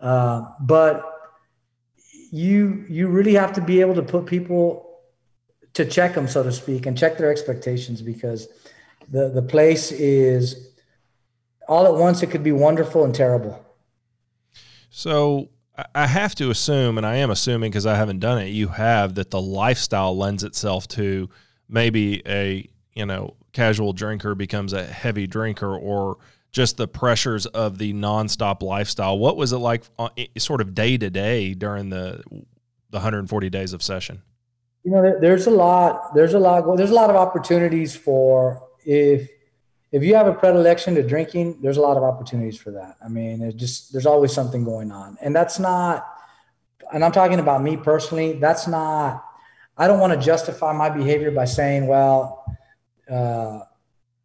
[0.00, 1.04] Uh, but
[2.32, 5.00] you you really have to be able to put people
[5.74, 8.48] to check them, so to speak, and check their expectations because
[9.10, 10.72] the the place is
[11.68, 12.22] all at once.
[12.22, 13.64] It could be wonderful and terrible.
[14.90, 15.50] So
[15.94, 19.14] I have to assume, and I am assuming because I haven't done it, you have
[19.14, 21.28] that the lifestyle lends itself to
[21.68, 26.18] maybe a you know casual drinker becomes a heavy drinker or
[26.50, 29.18] just the pressures of the nonstop lifestyle.
[29.18, 30.08] What was it like, uh,
[30.38, 32.22] sort of day to day during the
[32.90, 34.22] the 140 days of session?
[34.82, 36.14] You know, there's a lot.
[36.14, 36.76] There's a lot.
[36.76, 39.28] There's a lot of opportunities for if
[39.92, 41.60] if you have a predilection to drinking.
[41.60, 42.96] There's a lot of opportunities for that.
[43.04, 46.06] I mean, it just there's always something going on, and that's not.
[46.92, 48.34] And I'm talking about me personally.
[48.34, 49.24] That's not.
[49.76, 52.44] I don't want to justify my behavior by saying, well,
[53.10, 53.60] uh,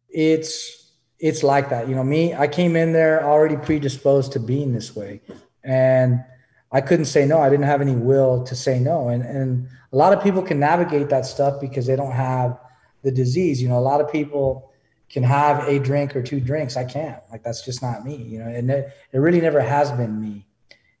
[0.08, 0.83] it's
[1.24, 1.88] it's like that.
[1.88, 5.22] You know, me, I came in there already predisposed to being this way,
[5.64, 6.22] and
[6.70, 7.40] I couldn't say no.
[7.40, 10.60] I didn't have any will to say no, and and a lot of people can
[10.60, 12.60] navigate that stuff because they don't have
[13.00, 13.62] the disease.
[13.62, 14.70] You know, a lot of people
[15.08, 16.76] can have a drink or two drinks.
[16.76, 17.22] I can't.
[17.32, 18.16] Like that's just not me.
[18.16, 20.46] You know, and it, it really never has been me.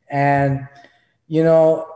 [0.08, 0.66] And
[1.28, 1.86] you know,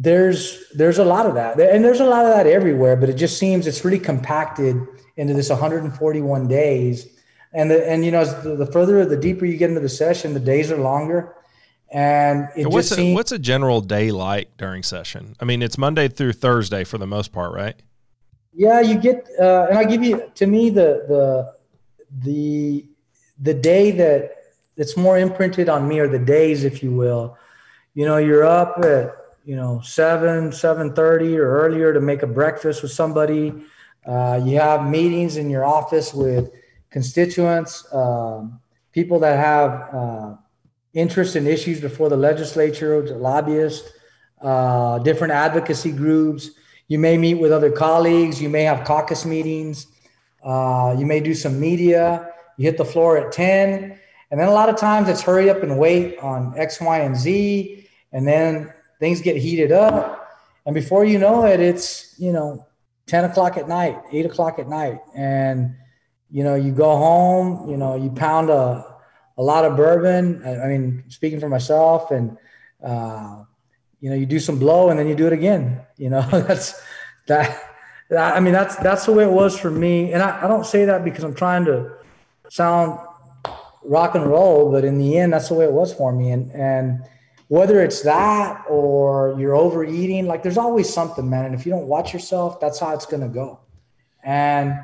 [0.00, 1.58] there's there's a lot of that.
[1.58, 4.76] And there's a lot of that everywhere but it just seems it's really compacted
[5.16, 7.08] into this 141 days.
[7.52, 10.34] And the, and you know the, the further the deeper you get into the session
[10.34, 11.34] the days are longer.
[11.90, 15.34] And it what's just a, seems, what's a general day like during session?
[15.40, 17.74] I mean it's monday through thursday for the most part right?
[18.54, 21.54] Yeah you get uh, and i'll give you to me the the
[22.22, 22.86] the
[23.40, 24.34] the day that
[24.76, 27.36] it's more imprinted on me or the days if you will.
[27.94, 29.17] You know you're up at
[29.48, 33.54] you know, seven, seven thirty or earlier to make a breakfast with somebody.
[34.06, 36.50] Uh, you have meetings in your office with
[36.90, 38.60] constituents, um,
[38.92, 40.34] people that have uh,
[40.92, 43.90] interest in issues before the legislature, lobbyists,
[44.42, 46.50] uh, different advocacy groups.
[46.88, 48.42] You may meet with other colleagues.
[48.42, 49.86] You may have caucus meetings.
[50.44, 52.28] Uh, you may do some media.
[52.58, 53.98] You hit the floor at 10.
[54.30, 57.16] And then a lot of times it's hurry up and wait on X, Y, and
[57.16, 57.88] Z.
[58.12, 60.28] And then things get heated up.
[60.66, 62.66] And before you know it, it's, you know,
[63.06, 65.00] 10 o'clock at night, eight o'clock at night.
[65.14, 65.74] And,
[66.30, 68.96] you know, you go home, you know, you pound a,
[69.36, 70.42] a lot of bourbon.
[70.44, 72.36] I, I mean, speaking for myself and,
[72.84, 73.44] uh,
[74.00, 76.80] you know, you do some blow and then you do it again, you know, that's
[77.26, 77.64] that,
[78.10, 80.12] I mean, that's that's the way it was for me.
[80.12, 81.92] And I, I don't say that because I'm trying to
[82.48, 82.98] sound
[83.84, 86.30] rock and roll, but in the end, that's the way it was for me.
[86.30, 87.04] And and
[87.48, 91.46] whether it's that or you're overeating, like there's always something, man.
[91.46, 93.60] And if you don't watch yourself, that's how it's gonna go.
[94.22, 94.74] And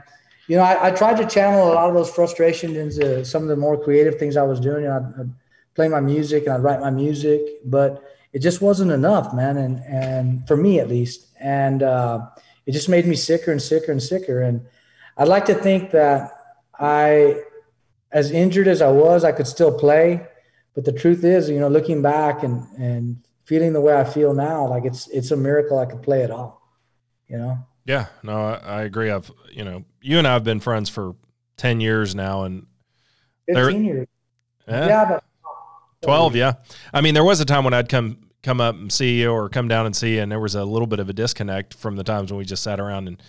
[0.48, 3.48] you know, I, I tried to channel a lot of those frustrations into some of
[3.48, 4.86] the more creative things I was doing.
[4.86, 5.30] I'd, I'd
[5.74, 9.56] play my music and I'd write my music, but it just wasn't enough, man.
[9.56, 12.26] And and for me at least, and uh,
[12.66, 14.42] it just made me sicker and sicker and sicker.
[14.42, 14.66] And
[15.16, 16.32] I'd like to think that
[16.78, 17.42] I,
[18.10, 20.26] as injured as I was, I could still play.
[20.74, 24.34] But the truth is, you know, looking back and and feeling the way I feel
[24.34, 26.62] now, like it's it's a miracle I could play at all.
[27.28, 27.58] You know.
[27.86, 29.10] Yeah, no, I, I agree.
[29.10, 31.14] I've you know, you and I have been friends for
[31.56, 32.66] ten years now, and
[33.46, 34.08] fifteen years.
[34.66, 35.24] Yeah, yeah but
[36.04, 36.54] 12 yeah
[36.92, 39.48] i mean there was a time when i'd come come up and see you or
[39.48, 41.96] come down and see you and there was a little bit of a disconnect from
[41.96, 43.22] the times when we just sat around and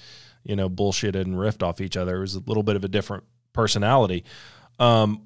[0.43, 2.87] you know bullshitted and riffed off each other it was a little bit of a
[2.87, 4.23] different personality
[4.79, 5.21] um,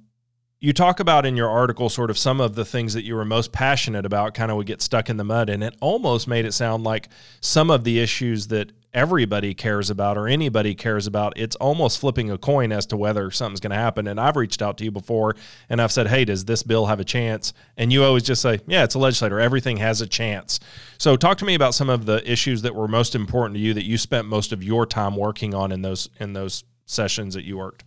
[0.62, 3.24] you talk about in your article sort of some of the things that you were
[3.24, 6.46] most passionate about kind of would get stuck in the mud and it almost made
[6.46, 7.08] it sound like
[7.40, 11.32] some of the issues that everybody cares about or anybody cares about.
[11.38, 14.08] It's almost flipping a coin as to whether something's going to happen.
[14.08, 15.36] And I've reached out to you before
[15.70, 17.54] and I've said, hey, does this bill have a chance?
[17.78, 19.40] And you always just say, yeah, it's a legislator.
[19.40, 20.60] Everything has a chance.
[20.98, 23.74] So talk to me about some of the issues that were most important to you
[23.76, 27.46] that you spent most of your time working on in those in those sessions that
[27.46, 27.84] you worked.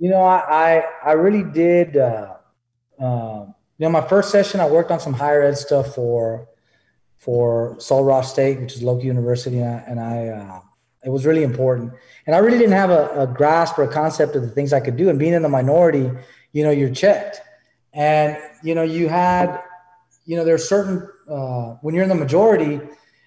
[0.00, 1.98] You know, I I, I really did.
[1.98, 2.34] Uh,
[2.98, 3.44] uh,
[3.78, 6.48] you know, my first session, I worked on some higher ed stuff for
[7.18, 10.60] for Sul Ross State, which is local university, and I, and I uh,
[11.04, 11.92] it was really important.
[12.26, 14.80] And I really didn't have a, a, grasp or a concept of the things I
[14.80, 15.10] could do.
[15.10, 16.10] And being in the minority,
[16.52, 17.42] you know, you're checked,
[17.92, 19.62] and you know, you had,
[20.24, 22.80] you know, there's certain uh, when you're in the majority,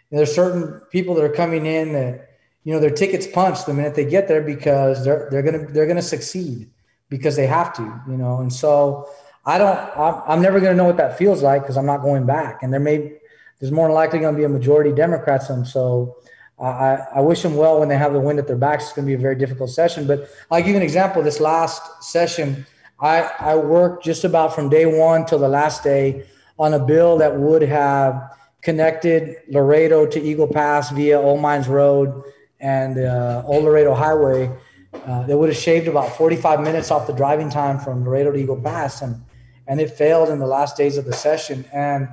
[0.10, 2.33] there's certain people that are coming in that
[2.64, 5.88] you know their tickets punched the minute they get there because they're they're gonna they're
[5.88, 6.70] gonna succeed
[7.10, 8.40] because they have to, you know.
[8.40, 9.08] And so
[9.46, 12.26] I don't, I'm, I'm never gonna know what that feels like because I'm not going
[12.26, 12.64] back.
[12.64, 13.18] And there may
[13.60, 15.50] there's more than likely to be a majority Democrats.
[15.50, 16.18] And so
[16.60, 18.84] I, I wish them well when they have the wind at their backs.
[18.84, 20.06] It's going to be a very difficult session.
[20.06, 21.24] But I'll give you an example.
[21.24, 22.66] This last session,
[23.00, 26.26] I, I worked just about from day one till the last day
[26.60, 32.24] on a bill that would have connected Laredo to Eagle Pass via Old Mines Road
[32.64, 34.50] and uh, Old Laredo Highway.
[34.94, 38.38] Uh, that would have shaved about 45 minutes off the driving time from Laredo to
[38.38, 39.22] Eagle Pass, and
[39.68, 41.66] and it failed in the last days of the session.
[41.74, 42.10] And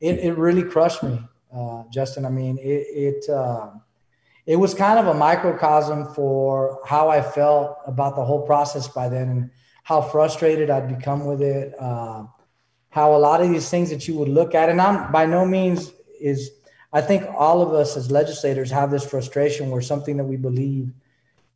[0.00, 1.20] it, it really crushed me,
[1.54, 2.24] uh, Justin.
[2.24, 2.86] I mean, it,
[3.22, 3.70] it, uh,
[4.46, 9.08] it was kind of a microcosm for how I felt about the whole process by
[9.08, 9.50] then and
[9.82, 11.74] how frustrated I'd become with it.
[11.78, 12.24] Uh,
[12.90, 15.44] how a lot of these things that you would look at, and I'm by no
[15.44, 16.50] means is,
[16.94, 20.90] I think all of us as legislators have this frustration where something that we believe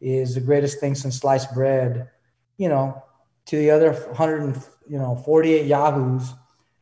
[0.00, 2.10] is the greatest thing since sliced bread,
[2.58, 3.02] you know,
[3.46, 4.56] to the other 100,
[4.90, 6.34] you know, 48 yahoos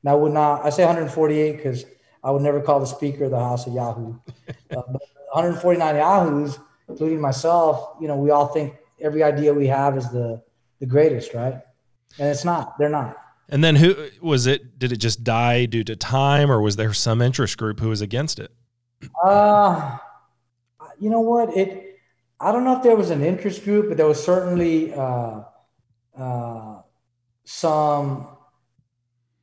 [0.06, 1.84] and I would not, I say 148 because
[2.22, 4.14] I would never call the Speaker of the House a Yahoo.
[4.70, 9.96] Uh, but 149 Yahoos, including myself, you know, we all think every idea we have
[9.96, 10.42] is the,
[10.80, 11.54] the greatest, right?
[12.18, 13.16] And it's not, they're not.
[13.48, 14.78] And then who was it?
[14.78, 18.00] Did it just die due to time or was there some interest group who was
[18.00, 18.50] against it?
[19.24, 19.98] Uh,
[20.98, 21.56] you know what?
[21.56, 21.98] It,
[22.40, 25.42] I don't know if there was an interest group, but there was certainly uh,
[26.16, 26.80] uh,
[27.44, 28.28] some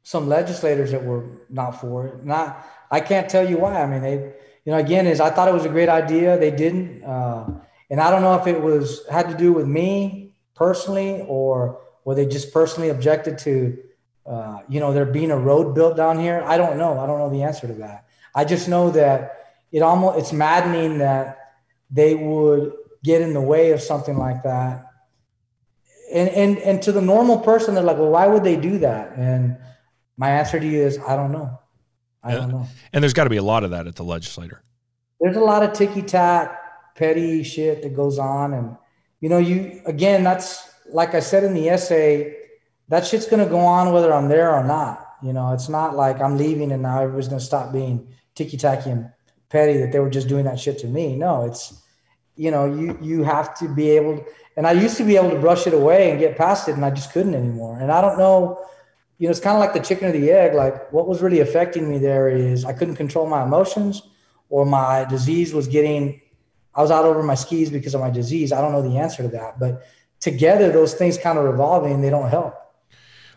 [0.03, 2.25] some legislators that were not for it.
[2.25, 3.81] Not, I can't tell you why.
[3.81, 4.33] I mean, they,
[4.65, 6.37] you know, again, is I thought it was a great idea.
[6.37, 7.45] They didn't, uh,
[7.89, 12.15] and I don't know if it was had to do with me personally or were
[12.15, 13.77] they just personally objected to,
[14.25, 16.43] uh, you know, there being a road built down here.
[16.45, 16.99] I don't know.
[16.99, 18.05] I don't know the answer to that.
[18.35, 19.37] I just know that
[19.71, 21.55] it almost it's maddening that
[21.91, 24.85] they would get in the way of something like that.
[26.13, 29.17] And and and to the normal person, they're like, well, why would they do that?
[29.17, 29.57] And
[30.17, 31.59] my answer to you is I don't know.
[32.23, 32.67] I don't know.
[32.93, 34.61] And there's got to be a lot of that at the legislature.
[35.19, 38.53] There's a lot of ticky tack, petty shit that goes on.
[38.53, 38.77] And,
[39.19, 42.35] you know, you, again, that's like I said in the essay,
[42.93, 45.15] that shit's to go on whether I'm there or not.
[45.23, 48.89] You know, it's not like I'm leaving and now everybody's to stop being ticky tacky
[48.89, 49.09] and
[49.49, 51.15] petty that they were just doing that shit to me.
[51.15, 51.81] No, it's,
[52.35, 54.25] you know, you, you have to be able to,
[54.57, 56.85] and I used to be able to brush it away and get past it and
[56.85, 57.79] I just couldn't anymore.
[57.79, 58.63] And I don't know
[59.17, 60.53] you know, it's kind of like the chicken or the egg.
[60.53, 64.01] Like what was really affecting me there is I couldn't control my emotions
[64.49, 66.21] or my disease was getting,
[66.75, 68.51] I was out over my skis because of my disease.
[68.51, 69.83] I don't know the answer to that, but
[70.19, 72.55] together those things kind of revolving, they don't help.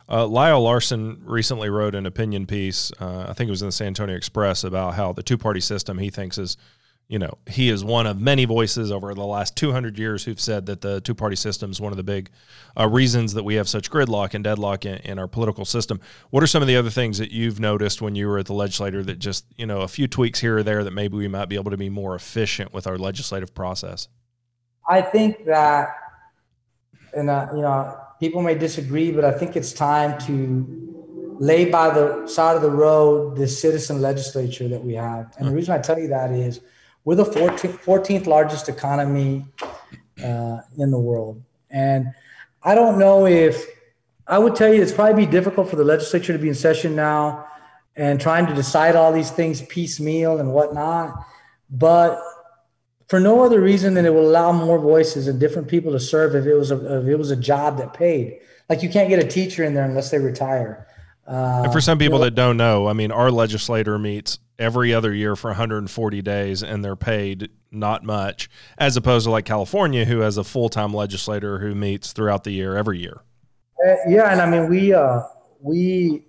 [0.09, 2.93] Uh, Lyle Larson recently wrote an opinion piece.
[3.01, 5.61] Uh, I think it was in the San Antonio Express about how the two party
[5.61, 6.57] system he thinks is
[7.09, 10.67] you know, he is one of many voices over the last 200 years who've said
[10.67, 12.31] that the two party system is one of the big
[12.77, 16.01] uh, reasons that we have such gridlock and deadlock in, in, our political system.
[16.31, 18.55] What are some of the other things that you've noticed when you were at the
[18.55, 21.49] legislature that just, you know, a few tweaks here or there that maybe we might
[21.49, 24.09] be able to be more efficient with our legislative process?
[24.89, 25.95] I think that,
[27.17, 30.87] and, uh, you know, people may disagree, but I think it's time to
[31.39, 35.35] lay by the side of the road this citizen legislature that we have.
[35.39, 36.61] And the reason I tell you that is,
[37.05, 39.45] we're the 14th, 14th largest economy
[40.23, 41.43] uh, in the world.
[41.71, 42.07] And
[42.63, 43.65] I don't know if
[44.27, 46.97] I would tell you it's probably be difficult for the legislature to be in session
[46.97, 47.47] now
[47.95, 51.15] and trying to decide all these things piecemeal and whatnot.
[51.71, 52.21] But
[53.09, 56.35] for no other reason than it will allow more voices and different people to serve
[56.35, 58.41] if it was a if it was a job that paid.
[58.69, 60.87] Like you can't get a teacher in there unless they retire.
[61.27, 64.39] Uh, and for some people you know, that don't know, I mean, our legislator meets
[64.59, 69.45] every other year for 140 days and they're paid not much, as opposed to like
[69.45, 73.23] California, who has a full time legislator who meets throughout the year every year.
[73.87, 75.23] Uh, yeah, and I mean we uh,
[75.61, 76.25] we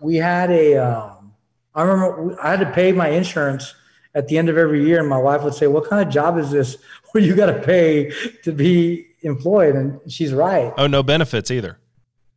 [0.00, 1.32] we had a um,
[1.74, 3.74] I remember I had to pay my insurance
[4.14, 6.38] at the end of every year, and my wife would say, "What kind of job
[6.38, 6.76] is this
[7.12, 10.72] where you got to pay to be employed?" And she's right.
[10.76, 11.78] Oh, no benefits either.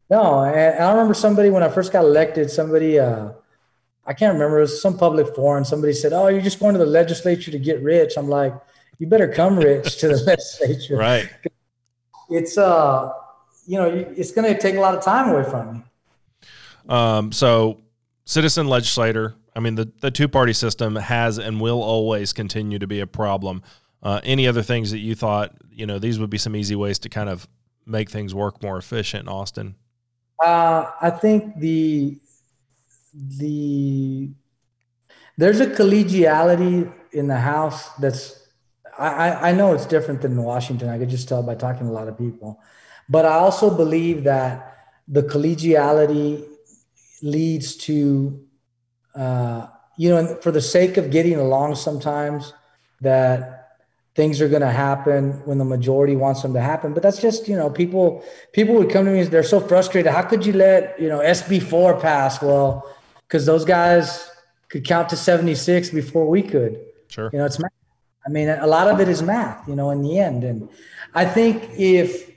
[0.09, 2.99] No, and I remember somebody when I first got elected, somebody.
[2.99, 3.31] Uh,
[4.07, 4.59] I can't remember.
[4.59, 5.65] It was some public forum.
[5.65, 8.53] Somebody said, "Oh, you're just going to the legislature to get rich." I'm like,
[8.99, 11.27] "You better come rich to the legislature." Right.
[12.29, 13.11] It's uh,
[13.65, 15.75] you know, it's going to take a lot of time away from
[16.87, 16.93] you.
[16.93, 17.31] Um.
[17.31, 17.81] So,
[18.25, 19.35] citizen legislator.
[19.55, 23.07] I mean, the the two party system has and will always continue to be a
[23.07, 23.63] problem.
[24.03, 26.99] Uh, any other things that you thought, you know, these would be some easy ways
[26.99, 27.47] to kind of
[27.85, 29.75] make things work more efficient in Austin?
[30.43, 32.19] Uh, I think the
[33.13, 34.29] the
[35.37, 38.45] there's a collegiality in the house that's
[38.97, 40.89] I, I know it's different than Washington.
[40.89, 42.61] I could just tell by talking to a lot of people.
[43.09, 46.45] But I also believe that the collegiality
[47.21, 48.44] leads to,
[49.15, 52.53] uh, you know, for the sake of getting along sometimes,
[53.01, 53.77] that
[54.15, 56.93] things are going to happen when the majority wants them to happen.
[56.93, 58.23] But that's just, you know, people
[58.53, 60.11] people would come to me and they're so frustrated.
[60.11, 62.41] How could you let, you know, SB four pass?
[62.41, 62.89] Well,
[63.27, 64.29] because those guys
[64.69, 66.79] could count to 76 before we could.
[67.07, 67.29] Sure.
[67.31, 67.71] You know, it's math.
[68.25, 70.43] I mean, a lot of it is math, you know, in the end.
[70.43, 70.67] And
[71.13, 72.31] I think if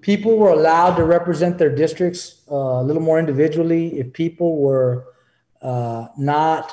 [0.00, 5.06] people were allowed to represent their districts uh, a little more individually, if people were
[5.64, 6.72] uh, not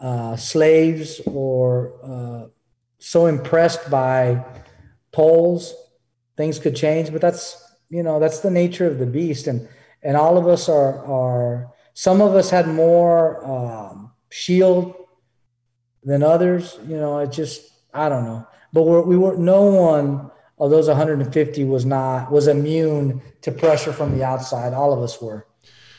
[0.00, 2.48] uh, slaves or uh,
[2.98, 4.42] so impressed by
[5.12, 5.74] polls,
[6.36, 7.12] things could change.
[7.12, 9.46] But that's, you know, that's the nature of the beast.
[9.46, 9.68] And,
[10.02, 14.94] and all of us are, are, some of us had more um, shield
[16.02, 16.78] than others.
[16.86, 18.46] You know, it just I don't know.
[18.72, 23.92] But we're, we were no one of those 150 was not was immune to pressure
[23.92, 24.72] from the outside.
[24.72, 25.46] All of us were.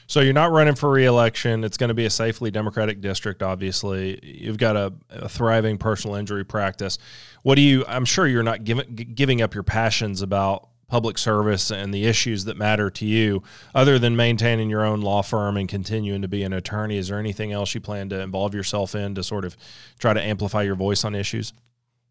[0.08, 1.64] So you're not running for reelection.
[1.64, 3.42] It's going to be a safely Democratic district.
[3.42, 6.98] Obviously, you've got a, a thriving personal injury practice.
[7.42, 7.86] What do you?
[7.88, 12.46] I'm sure you're not giving giving up your passions about public service and the issues
[12.46, 13.42] that matter to you
[13.74, 17.20] other than maintaining your own law firm and continuing to be an attorney is there
[17.20, 19.58] anything else you plan to involve yourself in to sort of
[19.98, 21.54] try to amplify your voice on issues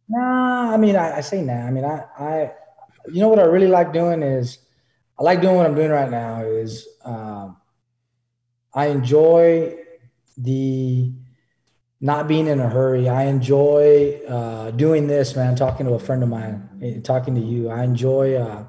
[0.08, 2.52] nah i mean i, I say nah i mean I, I
[3.06, 4.58] you know what i really like doing is
[5.20, 7.56] i like doing what i'm doing right now is um,
[8.74, 9.76] i enjoy
[10.36, 11.12] the
[12.04, 13.08] not being in a hurry.
[13.08, 15.56] I enjoy uh, doing this, man.
[15.56, 17.70] Talking to a friend of mine, eh, talking to you.
[17.70, 18.34] I enjoy.
[18.34, 18.66] Uh,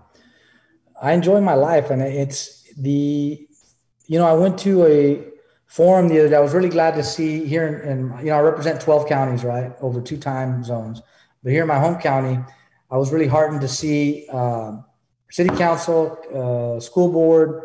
[1.02, 3.46] I enjoy my life, and it's the.
[4.08, 5.28] You know, I went to a
[5.66, 6.36] forum the other day.
[6.38, 9.74] I was really glad to see here, in you know, I represent twelve counties, right,
[9.82, 11.02] over two time zones.
[11.44, 12.40] But here in my home county,
[12.90, 14.78] I was really heartened to see uh,
[15.30, 17.64] city council, uh, school board,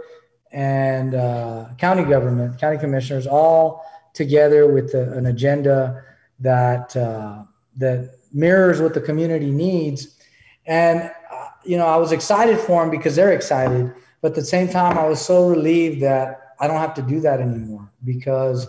[0.52, 3.84] and uh, county government, county commissioners all
[4.14, 6.02] together with a, an agenda
[6.40, 7.44] that uh,
[7.76, 10.18] that mirrors what the community needs.
[10.66, 14.44] And uh, you know, I was excited for them because they're excited, but at the
[14.44, 18.68] same time, I was so relieved that I don't have to do that anymore because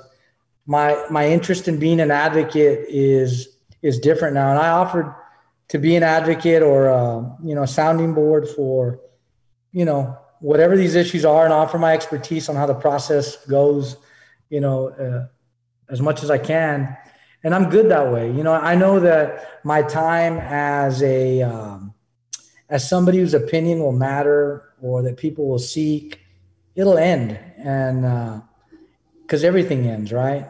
[0.65, 4.51] my my interest in being an advocate is is different now.
[4.51, 5.13] And I offered
[5.69, 8.99] to be an advocate or uh, you know a sounding board for
[9.71, 13.95] you know whatever these issues are and offer my expertise on how the process goes
[14.49, 15.27] you know, uh,
[15.89, 16.97] as much as I can.
[17.43, 18.29] And I'm good that way.
[18.29, 21.93] You know, I know that my time as a, um,
[22.69, 26.19] as somebody whose opinion will matter or that people will seek,
[26.75, 27.39] it'll end.
[27.57, 28.41] And, uh,
[29.27, 30.45] cause everything ends, right?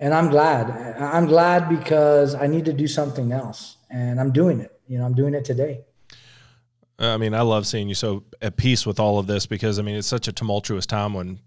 [0.00, 0.70] and I'm glad.
[0.98, 4.72] I'm glad because I need to do something else, and I'm doing it.
[4.88, 5.84] You know, I'm doing it today.
[7.00, 9.82] I mean, I love seeing you so at peace with all of this because I
[9.82, 11.40] mean, it's such a tumultuous time when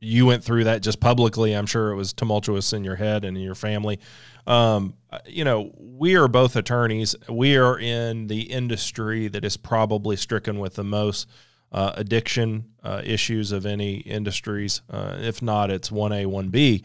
[0.00, 1.52] you went through that just publicly.
[1.52, 4.00] I'm sure it was tumultuous in your head and in your family.
[4.46, 4.94] Um,
[5.26, 7.14] you know, we are both attorneys.
[7.28, 11.28] We are in the industry that is probably stricken with the most
[11.72, 14.80] uh, addiction uh, issues of any industries.
[14.88, 16.82] Uh, if not, it's 1A, 1B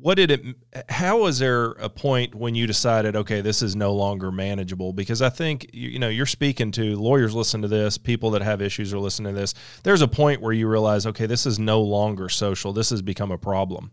[0.00, 0.56] what did it
[0.88, 4.92] how was there a point when you decided okay this is no longer manageable?
[4.92, 8.62] Because i think you, know you're speaking to lawyers listen to this people that have
[8.62, 9.54] issues are listening to this.
[9.82, 12.72] There's a point where you realize okay this is no longer social.
[12.72, 13.90] This has become a problem.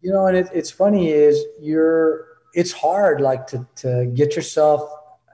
[0.00, 4.88] You know and it, it's funny is you're it's hard like to to get yourself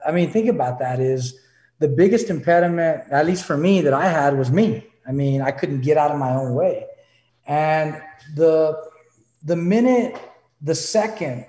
[0.05, 1.39] i mean think about that is
[1.79, 4.87] the biggest impediment at least for me that i had was me.
[5.07, 6.87] I mean i couldn't get out of my own way.
[7.47, 8.01] And
[8.35, 8.90] the
[9.43, 10.19] the minute,
[10.61, 11.45] the second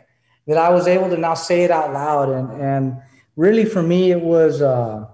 [0.46, 2.96] that I was able to now say it out loud, and and
[3.36, 5.06] really for me it was, uh,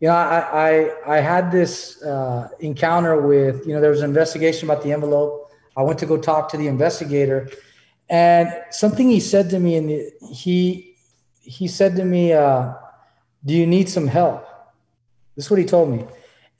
[0.00, 4.10] you know, I I, I had this uh, encounter with, you know, there was an
[4.10, 5.50] investigation about the envelope.
[5.76, 7.48] I went to go talk to the investigator,
[8.08, 9.90] and something he said to me, and
[10.32, 10.96] he
[11.40, 12.74] he said to me, uh,
[13.44, 14.44] "Do you need some help?"
[15.36, 16.04] This is what he told me,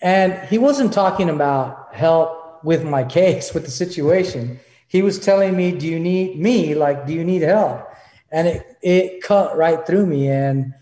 [0.01, 5.57] and he wasn't talking about help with my case, with the situation he was telling
[5.57, 6.75] me, "Do you need me?
[6.75, 7.89] Like, do you need help?"
[8.31, 10.75] And it it cut right through me, and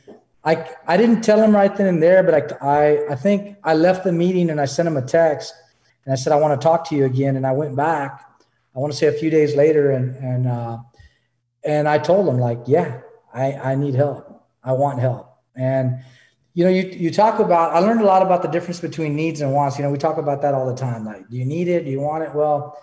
[0.45, 3.75] I I didn't tell him right then and there, but I I I think I
[3.75, 5.55] left the meeting and I sent him a text,
[6.05, 8.21] and I said I want to talk to you again, and I went back.
[8.75, 10.79] I want to say a few days later, and and uh,
[11.65, 13.01] and I told him like, yeah,
[13.33, 14.43] I I need help.
[14.63, 15.99] I want help, and
[16.55, 19.41] you know, you, you talk about, I learned a lot about the difference between needs
[19.41, 19.77] and wants.
[19.77, 21.05] You know, we talk about that all the time.
[21.05, 21.85] Like, do you need it?
[21.85, 22.33] Do you want it?
[22.33, 22.79] Well,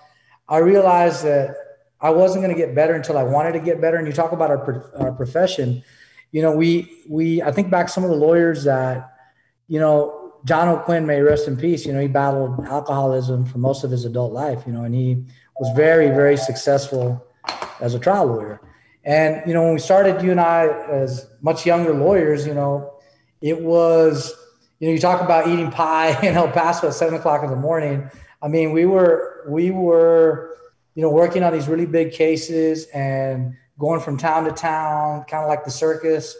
[0.52, 1.56] I realized that
[2.02, 3.95] I wasn't going to get better until I wanted to get better.
[3.95, 5.82] And you talk about our, our profession,
[6.34, 9.14] you know, we, we, I think back some of the lawyers that,
[9.70, 11.86] you know, John O'Quinn may rest in peace.
[11.86, 15.24] You know, he battled alcoholism for most of his adult life, you know, and he
[15.58, 17.26] was very, very successful
[17.80, 18.60] as a trial lawyer.
[19.06, 22.99] And, you know, when we started, you and I, as much younger lawyers, you know,
[23.41, 24.34] it was,
[24.80, 27.56] you know, you talk about eating pie in El Paso at seven o'clock in the
[27.56, 28.10] morning.
[28.42, 30.58] I mean, we were we were
[30.96, 35.44] you know working on these really big cases and going from town to town, kind
[35.44, 36.36] of like the circus.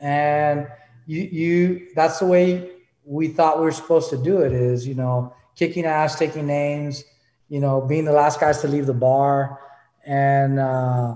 [0.00, 0.68] And
[1.06, 2.70] you you that's the way
[3.04, 7.04] we thought we were supposed to do it is you know kicking ass, taking names,
[7.48, 9.60] you know, being the last guys to leave the bar,
[10.04, 11.14] and uh,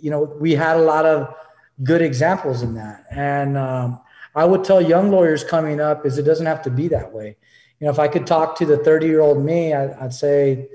[0.00, 1.34] you know we had a lot of
[1.82, 3.04] good examples in that.
[3.10, 4.00] And um,
[4.34, 7.36] I would tell young lawyers coming up is it doesn't have to be that way
[7.82, 10.68] you know, if I could talk to the 30 year old me, I, would say,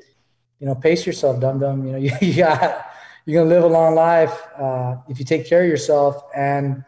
[0.59, 1.85] you know, pace yourself, dum dum.
[1.85, 2.85] You know, you, you got,
[3.25, 6.83] you're gonna live a long life uh, if you take care of yourself, and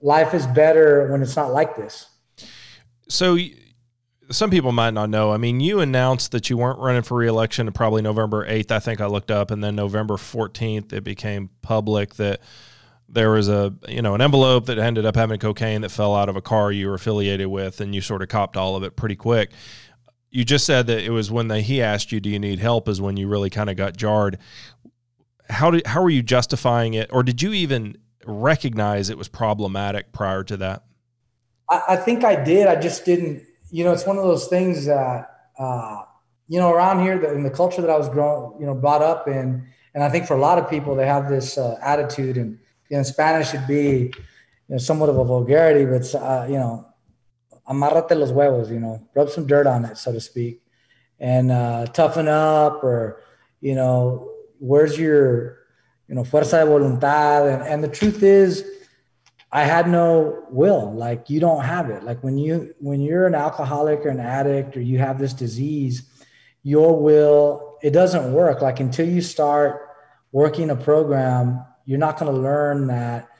[0.00, 2.06] life is better when it's not like this.
[3.08, 3.36] So,
[4.30, 5.32] some people might not know.
[5.32, 8.70] I mean, you announced that you weren't running for reelection probably November 8th.
[8.70, 12.42] I think I looked up, and then November 14th, it became public that
[13.08, 16.28] there was a you know an envelope that ended up having cocaine that fell out
[16.28, 18.96] of a car you were affiliated with and you sort of copped all of it
[18.96, 19.50] pretty quick.
[20.30, 22.88] You just said that it was when he asked you do you need help?
[22.88, 24.38] is when you really kind of got jarred.
[25.48, 27.96] How did how were you justifying it or did you even
[28.26, 30.84] recognize it was problematic prior to that?
[31.68, 34.86] I, I think i did i just didn't you know it's one of those things
[34.86, 36.02] that uh,
[36.48, 39.28] you know around here in the culture that i was grown you know brought up
[39.28, 42.58] in and i think for a lot of people they have this uh, attitude and
[42.90, 44.12] in Spanish should be
[44.68, 46.86] you know, somewhat of a vulgarity, but uh, you know,
[47.68, 50.62] amarrate los huevos, you know, rub some dirt on it, so to speak,
[51.18, 53.22] and uh, toughen up, or
[53.60, 55.58] you know, where's your,
[56.08, 57.54] you know, fuerza de voluntad?
[57.54, 58.64] And, and the truth is,
[59.50, 60.92] I had no will.
[60.92, 62.02] Like you don't have it.
[62.02, 66.02] Like when you when you're an alcoholic or an addict or you have this disease,
[66.62, 68.60] your will it doesn't work.
[68.60, 69.88] Like until you start
[70.32, 73.30] working a program you're not going to learn that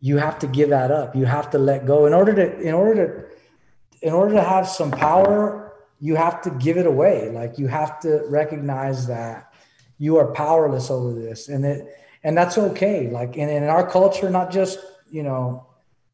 [0.00, 1.14] you have to give that up.
[1.14, 2.06] You have to let go.
[2.06, 6.50] In order to in order to in order to have some power you have to
[6.50, 7.30] give it away.
[7.30, 9.52] Like you have to recognize that
[9.98, 11.48] you are powerless over this.
[11.48, 11.86] And it
[12.24, 13.08] and that's okay.
[13.08, 15.68] Like in, in our culture not just you know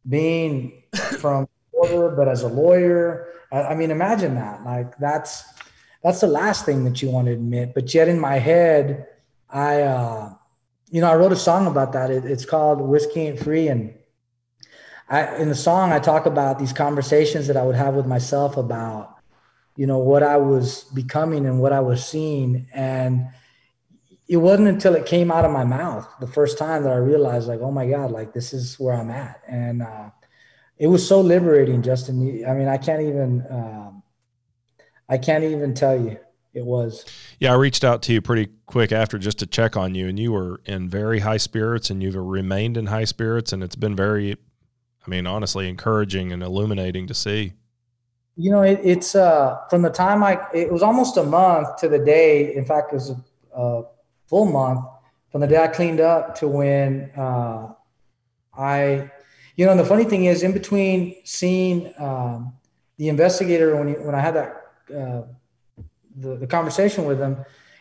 [0.07, 0.83] being
[1.21, 4.63] from order but as a lawyer I, I mean imagine that.
[4.63, 5.43] Like that's
[6.03, 7.73] that's the last thing that you want to admit.
[7.73, 9.07] But yet in my head
[9.49, 10.35] i uh
[10.93, 12.11] you know, I wrote a song about that.
[12.11, 13.69] It, it's called Whiskey Ain't Free.
[13.69, 13.95] And
[15.09, 18.59] I, in the song, I talk about these conversations that I would have with myself
[18.59, 19.17] about,
[19.75, 22.69] you know, what I was becoming and what I was seeing.
[22.75, 23.29] And
[24.29, 27.49] it wasn't until it came out of my mouth the first time that I realized,
[27.49, 29.41] like, oh my God, like this is where I'm at.
[29.49, 30.11] And uh,
[30.77, 32.45] it was so liberating, Justin.
[32.47, 34.03] I mean, I can't even, um,
[35.09, 36.19] I can't even tell you.
[36.55, 37.07] It was.
[37.41, 40.19] Yeah, I reached out to you pretty quick after just to check on you, and
[40.19, 43.97] you were in very high spirits, and you've remained in high spirits, and it's been
[43.97, 44.37] very,
[45.07, 47.55] I mean, honestly, encouraging and illuminating to see.
[48.37, 51.89] You know, it, it's uh, from the time I, it was almost a month to
[51.89, 52.55] the day.
[52.55, 53.25] In fact, it was a,
[53.55, 53.85] a
[54.27, 54.85] full month
[55.31, 57.73] from the day I cleaned up to when uh,
[58.57, 59.11] I,
[59.57, 62.53] you know, and the funny thing is, in between seeing um,
[62.99, 64.63] the investigator when he, when I had that
[64.95, 65.23] uh,
[66.17, 67.37] the, the conversation with him,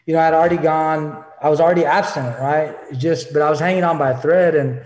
[0.05, 2.75] you know, I'd already gone, I was already abstinent, right?
[2.97, 4.55] Just, but I was hanging on by a thread.
[4.55, 4.81] And,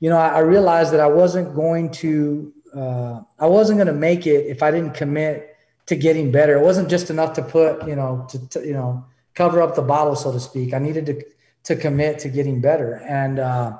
[0.00, 3.92] you know, I, I realized that I wasn't going to, uh, I wasn't going to
[3.92, 6.56] make it if I didn't commit to getting better.
[6.56, 9.82] It wasn't just enough to put, you know, to, to you know, cover up the
[9.82, 10.74] bottle, so to speak.
[10.74, 11.24] I needed to,
[11.64, 12.94] to commit to getting better.
[13.08, 13.78] And, uh,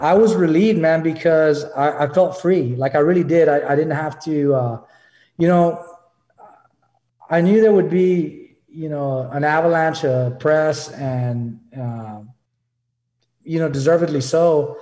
[0.00, 2.74] I was relieved, man, because I, I felt free.
[2.74, 3.48] Like I really did.
[3.48, 4.80] I, I didn't have to, uh,
[5.38, 5.86] you know,
[7.30, 8.43] I knew there would be
[8.74, 12.20] you know, an avalanche of press and, uh,
[13.44, 14.78] you know, deservedly so.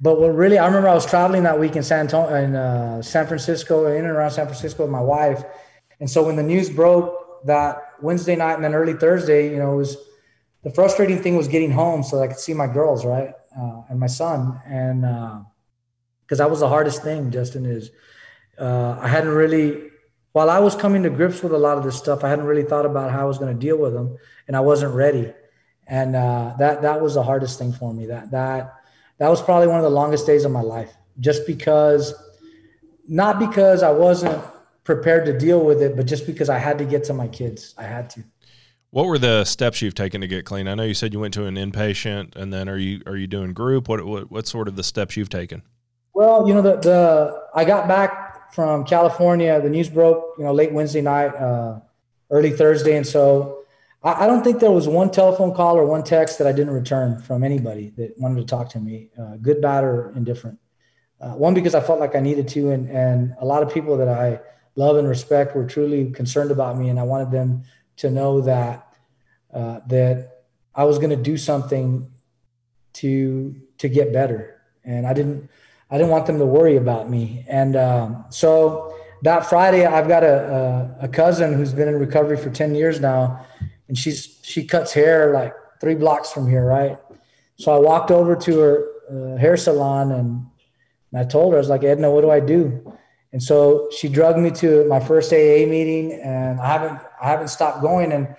[0.00, 3.02] But what really, I remember I was traveling that week in San Antonio, in uh,
[3.02, 5.44] San Francisco, in and around San Francisco with my wife.
[6.00, 9.74] And so when the news broke that Wednesday night and then early Thursday, you know,
[9.74, 9.96] it was
[10.64, 14.00] the frustrating thing was getting home so I could see my girls, right, uh, and
[14.00, 15.02] my son, and
[16.22, 17.30] because uh, that was the hardest thing.
[17.30, 17.90] Justin is,
[18.58, 19.89] uh, I hadn't really
[20.32, 22.62] while I was coming to grips with a lot of this stuff, I hadn't really
[22.62, 24.16] thought about how I was going to deal with them,
[24.46, 25.32] and I wasn't ready.
[25.86, 28.06] And uh, that that was the hardest thing for me.
[28.06, 28.74] That that
[29.18, 32.14] that was probably one of the longest days of my life, just because,
[33.08, 34.42] not because I wasn't
[34.84, 37.74] prepared to deal with it, but just because I had to get to my kids.
[37.76, 38.24] I had to.
[38.90, 40.66] What were the steps you've taken to get clean?
[40.66, 43.26] I know you said you went to an inpatient, and then are you are you
[43.26, 43.88] doing group?
[43.88, 45.62] What what what sort of the steps you've taken?
[46.14, 49.60] Well, you know the the I got back from California.
[49.60, 51.80] The news broke, you know, late Wednesday night, uh,
[52.30, 53.64] early Thursday, and so
[54.02, 56.72] I, I, don't think there was one telephone call or one text that I didn't
[56.72, 60.58] return from anybody that wanted to talk to me, uh, good, bad, or indifferent.
[61.20, 63.98] Uh, one because I felt like I needed to, and and a lot of people
[63.98, 64.40] that I
[64.74, 67.64] love and respect were truly concerned about me, and I wanted them
[67.98, 68.94] to know that
[69.52, 70.44] uh, that
[70.74, 72.10] I was going to do something
[72.94, 75.50] to to get better, and I didn't
[75.90, 77.44] I didn't want them to worry about me.
[77.48, 82.36] And um, so that Friday, I've got a, a, a, cousin who's been in recovery
[82.36, 83.44] for 10 years now,
[83.88, 86.96] and she's she cuts hair like three blocks from here, right?
[87.56, 90.46] So I walked over to her uh, hair salon and,
[91.12, 92.96] and I told her, I was like, Edna, what do I do?
[93.32, 97.48] And so she drugged me to my first AA meeting, and I haven't I haven't
[97.48, 98.12] stopped going.
[98.12, 98.34] And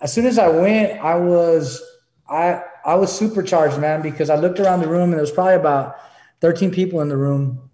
[0.00, 1.82] as soon as I went, I was
[2.28, 5.54] I I was supercharged, man, because I looked around the room and there was probably
[5.54, 5.96] about
[6.44, 7.70] 13 people in the room,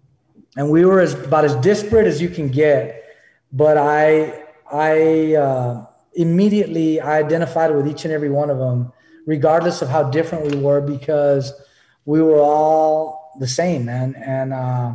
[0.55, 3.03] and we were as, about as disparate as you can get.
[3.51, 8.93] But I, I uh, immediately I identified with each and every one of them,
[9.25, 11.51] regardless of how different we were, because
[12.05, 14.15] we were all the same, man.
[14.15, 14.93] And uh,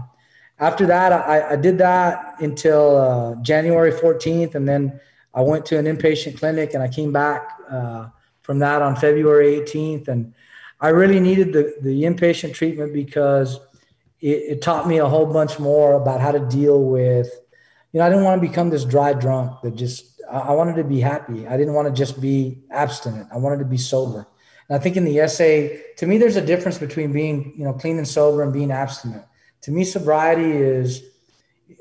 [0.59, 4.99] after that, I, I, did that until uh, January 14th, and then
[5.35, 8.09] I went to an inpatient clinic, and I came back uh,
[8.41, 10.33] from that on February 18th, and
[10.81, 13.59] I really needed the, the inpatient treatment because
[14.27, 17.31] it, it, taught me a whole bunch more about how to deal with,
[17.93, 20.75] you know, I didn't want to become this dry drunk that just, I, I wanted
[20.77, 21.47] to be happy.
[21.47, 23.29] I didn't want to just be abstinent.
[23.33, 24.27] I wanted to be sober.
[24.69, 27.73] And I think in the essay, to me, there's a difference between being, you know,
[27.73, 29.25] clean and sober and being abstinent.
[29.63, 31.05] To me, sobriety is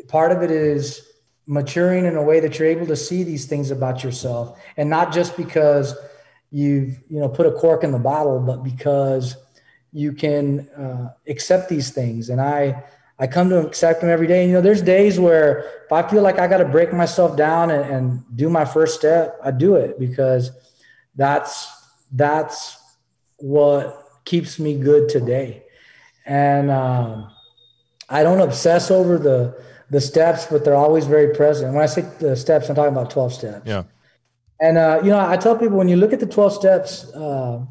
[0.08, 1.02] part of it is
[1.48, 5.12] maturing in a way that you're able to see these things about yourself and not
[5.12, 5.96] just because
[6.52, 9.36] you've you know put a cork in the bottle, but because
[9.96, 12.30] you can uh, accept these things.
[12.30, 12.84] And I
[13.18, 14.42] I come to accept them every day.
[14.42, 17.38] And you know, there's days where if I feel like I got to break myself
[17.38, 20.52] down and, and do my first step, I do it because
[21.16, 21.72] that's
[22.12, 22.78] that's
[23.38, 25.64] what keeps me good today.
[26.26, 27.32] And um,
[28.10, 31.74] I don't obsess over the the steps, but they're always very present.
[31.74, 33.66] When I say the steps, I'm talking about 12 steps.
[33.66, 33.84] Yeah.
[34.60, 37.64] And uh, you know, I tell people when you look at the 12 steps uh,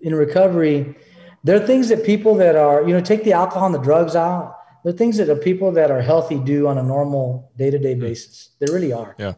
[0.00, 0.96] in recovery,
[1.44, 4.14] there are things that people that are, you know, take the alcohol and the drugs
[4.14, 4.58] out.
[4.84, 8.00] There are things that are people that are healthy do on a normal day-to-day mm.
[8.00, 8.50] basis.
[8.58, 9.14] There really are.
[9.18, 9.34] Yeah.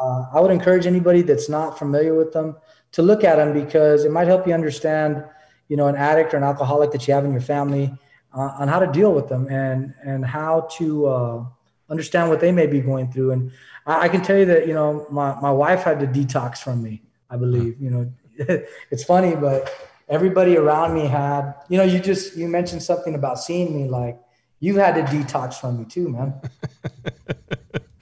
[0.00, 2.56] Uh, I would encourage anybody that's not familiar with them
[2.92, 5.24] to look at them because it might help you understand,
[5.68, 7.92] you know, an addict or an alcoholic that you have in your family
[8.34, 11.44] uh, on how to deal with them and and how to uh,
[11.90, 13.32] understand what they may be going through.
[13.32, 13.52] And
[13.86, 16.82] I, I, can tell you that you know my my wife had to detox from
[16.82, 17.02] me.
[17.30, 18.12] I believe you know
[18.90, 19.70] it's funny, but
[20.12, 24.20] everybody around me had, you know, you just, you mentioned something about seeing me like
[24.60, 26.34] you've had to detox from me too, man.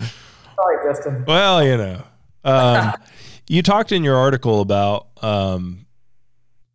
[0.57, 1.25] Sorry, Justin.
[1.25, 2.03] Well, you know,
[2.45, 2.95] um,
[3.49, 5.87] you talked in your article about um,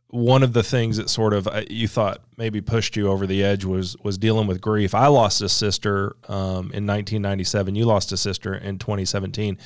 [0.07, 3.43] one of the things that sort of uh, you thought maybe pushed you over the
[3.43, 4.95] edge was was dealing with grief.
[4.95, 7.75] I lost a sister um, in 1997.
[7.75, 9.57] You lost a sister in 2017.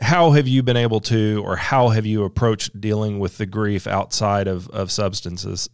[0.00, 3.86] How have you been able to, or how have you approached dealing with the grief
[3.86, 5.68] outside of of substances?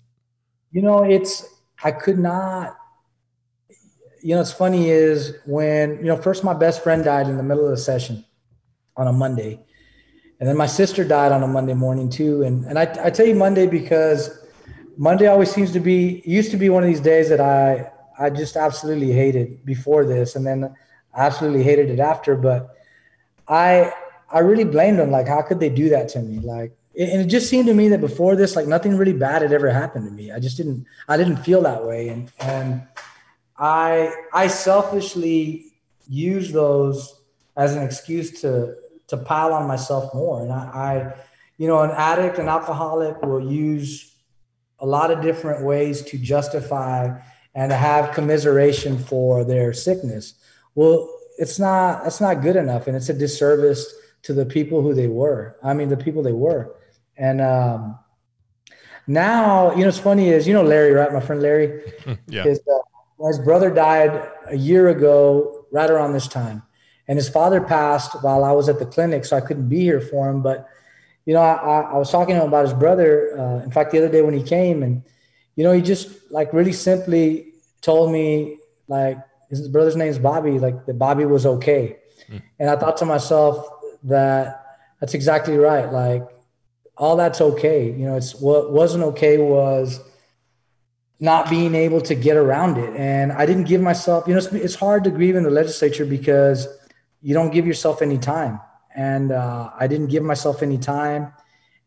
[0.72, 1.46] You know, it's
[1.82, 2.76] I could not.
[4.22, 7.42] You know, it's funny is when you know first my best friend died in the
[7.42, 8.24] middle of the session
[8.96, 9.64] on a Monday
[10.40, 12.42] and then my sister died on a Monday morning too.
[12.42, 14.38] And and I, I tell you Monday because
[14.96, 18.30] Monday always seems to be used to be one of these days that I I
[18.30, 20.74] just absolutely hated before this, and then
[21.14, 22.36] I absolutely hated it after.
[22.36, 22.74] But
[23.46, 23.92] I
[24.30, 25.10] I really blamed them.
[25.10, 26.38] Like, how could they do that to me?
[26.38, 29.52] Like, and it just seemed to me that before this, like nothing really bad had
[29.52, 30.32] ever happened to me.
[30.32, 32.82] I just didn't I didn't feel that way, and and
[33.56, 35.66] I I selfishly
[36.08, 37.20] use those
[37.56, 38.76] as an excuse to
[39.08, 40.42] to pile on myself more.
[40.42, 41.14] And I, I,
[41.58, 44.14] you know, an addict, an alcoholic will use
[44.78, 47.18] a lot of different ways to justify
[47.54, 50.34] and to have commiseration for their sickness.
[50.74, 51.08] Well,
[51.38, 55.08] it's not that's not good enough, and it's a disservice to the people who they
[55.08, 55.56] were.
[55.62, 56.76] I mean, the people they were.
[57.16, 57.98] And um,
[59.06, 61.12] now, you know, it's funny is you know Larry, right?
[61.12, 61.92] My friend Larry.
[62.26, 62.44] yeah.
[62.44, 66.62] His, uh, his brother died a year ago, right around this time
[67.10, 70.00] and his father passed while I was at the clinic, so I couldn't be here
[70.00, 70.42] for him.
[70.42, 70.68] But
[71.26, 73.36] you know, I, I was talking to him about his brother.
[73.36, 75.02] Uh, in fact, the other day when he came, and
[75.56, 79.18] you know, he just like really simply told me like
[79.48, 81.96] his brother's name is Bobby, like that Bobby was okay.
[82.30, 82.42] Mm.
[82.60, 83.66] And I thought to myself
[84.04, 85.90] that that's exactly right.
[85.90, 86.22] Like
[86.96, 87.90] all that's okay.
[87.90, 90.00] You know, it's what wasn't okay was
[91.18, 92.94] not being able to get around it.
[92.96, 96.06] And I didn't give myself, you know, it's, it's hard to grieve in the legislature
[96.06, 96.66] because
[97.20, 98.60] you don't give yourself any time.
[98.94, 101.32] And uh, I didn't give myself any time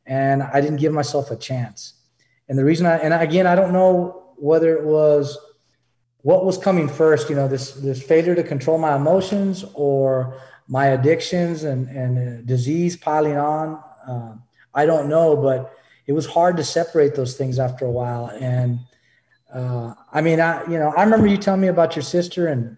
[0.05, 1.93] and I didn't give myself a chance.
[2.47, 5.37] And the reason I, and again, I don't know whether it was
[6.21, 10.87] what was coming first, you know, this, this failure to control my emotions or my
[10.87, 13.83] addictions and, and disease piling on.
[14.07, 14.35] Uh,
[14.73, 15.73] I don't know, but
[16.07, 18.27] it was hard to separate those things after a while.
[18.27, 18.79] And
[19.53, 22.77] uh, I mean, I, you know, I remember you telling me about your sister and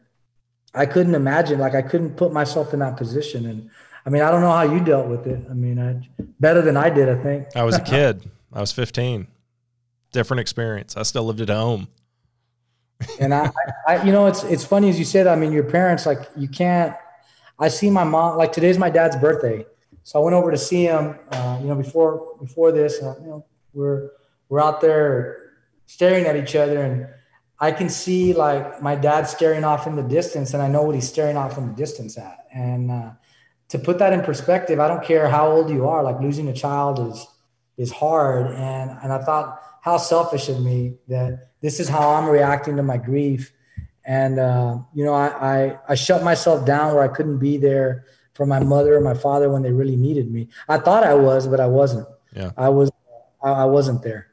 [0.74, 3.46] I couldn't imagine, like I couldn't put myself in that position.
[3.46, 3.70] And
[4.06, 5.46] I mean, I don't know how you dealt with it.
[5.50, 7.48] I mean, I, better than I did, I think.
[7.56, 8.30] I was a kid.
[8.52, 9.28] I was 15.
[10.12, 10.96] Different experience.
[10.98, 11.88] I still lived at home.
[13.20, 13.52] and I,
[13.88, 15.28] I, you know, it's it's funny as you said.
[15.28, 16.96] I mean, your parents, like, you can't.
[17.58, 18.38] I see my mom.
[18.38, 19.66] Like today's my dad's birthday,
[20.04, 21.18] so I went over to see him.
[21.32, 24.12] Uh, you know, before before this, uh, you know, we're
[24.50, 25.52] we're out there
[25.86, 27.08] staring at each other, and
[27.60, 30.96] I can see like my dad staring off in the distance, and I know what
[30.96, 32.46] he's staring off in the distance at.
[32.54, 33.12] And uh,
[33.70, 36.04] to put that in perspective, I don't care how old you are.
[36.04, 37.26] Like losing a child is
[37.78, 42.28] is hard, and and I thought how selfish of me that this is how I'm
[42.28, 43.54] reacting to my grief.
[44.06, 48.06] And uh, you know, I, I I shut myself down where I couldn't be there
[48.34, 50.48] for my mother or my father when they really needed me.
[50.70, 52.08] I thought I was, but I wasn't.
[52.36, 52.92] Yeah, I was.
[53.44, 54.28] I, I wasn't there.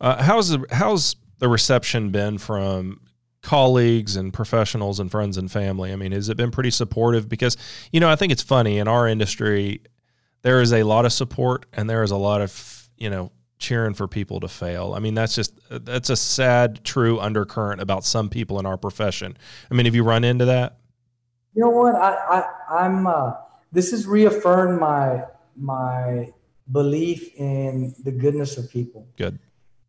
[0.00, 3.00] Uh, how's the how's the reception been from
[3.42, 5.92] colleagues and professionals and friends and family?
[5.92, 7.28] I mean, has it been pretty supportive?
[7.28, 7.56] Because,
[7.92, 9.82] you know, I think it's funny in our industry,
[10.42, 13.94] there is a lot of support and there is a lot of, you know, cheering
[13.94, 14.94] for people to fail.
[14.94, 19.36] I mean, that's just, that's a sad, true undercurrent about some people in our profession.
[19.70, 20.78] I mean, have you run into that?
[21.54, 21.94] You know what?
[21.94, 23.32] I, I I'm, uh,
[23.72, 25.24] this has reaffirmed my,
[25.56, 26.32] my
[26.70, 29.06] belief in the goodness of people.
[29.16, 29.38] Good.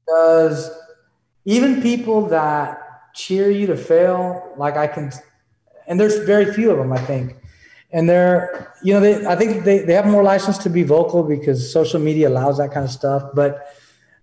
[0.05, 0.71] Because
[1.45, 2.79] even people that
[3.13, 5.11] cheer you to fail, like I can,
[5.87, 7.35] and there's very few of them, I think.
[7.91, 11.23] And they're, you know, they, I think they, they have more license to be vocal
[11.23, 13.23] because social media allows that kind of stuff.
[13.33, 13.67] But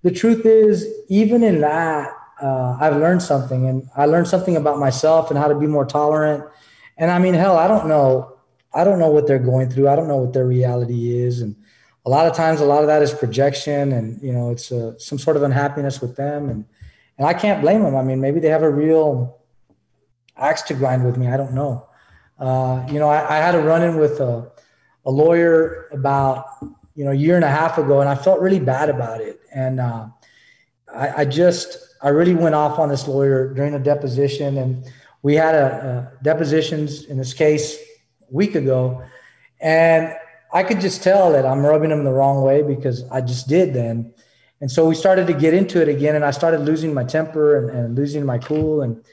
[0.03, 4.79] the truth is, even in that, uh, I've learned something and I learned something about
[4.79, 6.45] myself and how to be more tolerant.
[6.97, 8.39] And I mean, hell, I don't know.
[8.73, 9.89] I don't know what they're going through.
[9.89, 11.41] I don't know what their reality is.
[11.41, 11.57] And
[12.05, 14.97] a lot of times, a lot of that is projection and, you know, it's uh,
[14.99, 16.51] some sort of unhappiness with them.
[16.51, 16.67] And,
[17.19, 17.97] and I can't blame them.
[17.97, 19.39] I mean, maybe they have a real
[20.37, 21.29] axe to grind with me.
[21.29, 21.89] I don't know.
[22.39, 24.51] Uh, you know, I, I, had a run in with a,
[25.07, 26.47] a, lawyer about,
[26.95, 29.41] you know, a year and a half ago, and I felt really bad about it.
[29.55, 30.09] And uh,
[30.95, 34.59] I, I, just, I really went off on this lawyer during a deposition.
[34.59, 34.84] And
[35.22, 37.78] we had a, a depositions in this case
[38.28, 39.03] a week ago.
[39.61, 40.14] And
[40.53, 43.72] I could just tell that I'm rubbing them the wrong way because I just did
[43.72, 44.12] then.
[44.61, 47.57] And so we started to get into it again, and I started losing my temper
[47.57, 48.82] and, and losing my cool.
[48.82, 49.05] And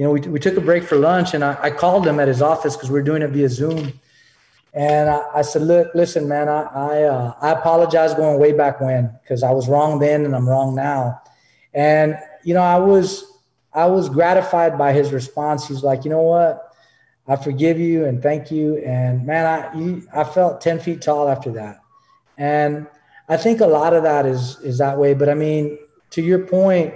[0.00, 2.26] you know, we, we took a break for lunch, and I, I called him at
[2.26, 3.92] his office because we are doing it via Zoom.
[4.72, 8.80] And I, I, said, "Look, listen, man, I I, uh, I apologize going way back
[8.80, 11.20] when because I was wrong then and I'm wrong now."
[11.74, 13.30] And you know, I was
[13.74, 15.68] I was gratified by his response.
[15.68, 16.74] He's like, "You know what?
[17.28, 21.28] I forgive you and thank you." And man, I you, I felt ten feet tall
[21.28, 21.78] after that.
[22.38, 22.86] And
[23.28, 25.12] I think a lot of that is is that way.
[25.12, 25.78] But I mean,
[26.12, 26.94] to your point,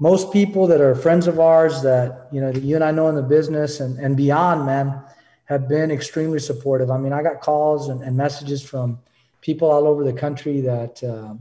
[0.00, 3.08] most people that are friends of ours that you know that you and I know
[3.08, 5.00] in the business and, and beyond, man,
[5.44, 6.90] have been extremely supportive.
[6.90, 8.98] I mean, I got calls and, and messages from
[9.40, 11.34] people all over the country that uh,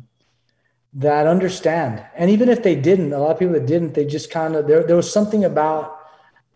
[0.93, 2.03] that understand.
[2.15, 4.67] And even if they didn't, a lot of people that didn't, they just kind of
[4.67, 5.99] there there was something about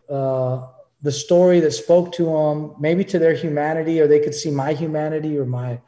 [0.09, 0.67] uh,
[1.01, 4.73] the story that spoke to them, maybe to their humanity, or they could see my
[4.73, 5.79] humanity or my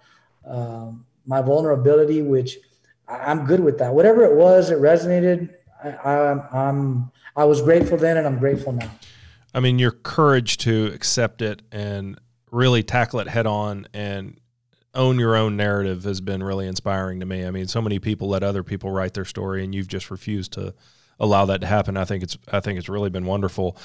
[0.45, 2.57] um, my vulnerability, which
[3.07, 3.93] I'm good with that.
[3.93, 5.53] Whatever it was, it resonated.
[5.83, 8.91] I, I, I'm I was grateful then, and I'm grateful now.
[9.53, 12.19] I mean, your courage to accept it and
[12.51, 14.39] really tackle it head on and
[14.93, 17.45] own your own narrative has been really inspiring to me.
[17.45, 20.53] I mean, so many people let other people write their story, and you've just refused
[20.53, 20.73] to
[21.19, 21.97] allow that to happen.
[21.97, 23.77] I think it's I think it's really been wonderful.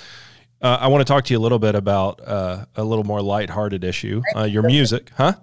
[0.61, 3.21] Uh, I want to talk to you a little bit about uh, a little more
[3.21, 5.35] lighthearted issue, uh, your music, huh?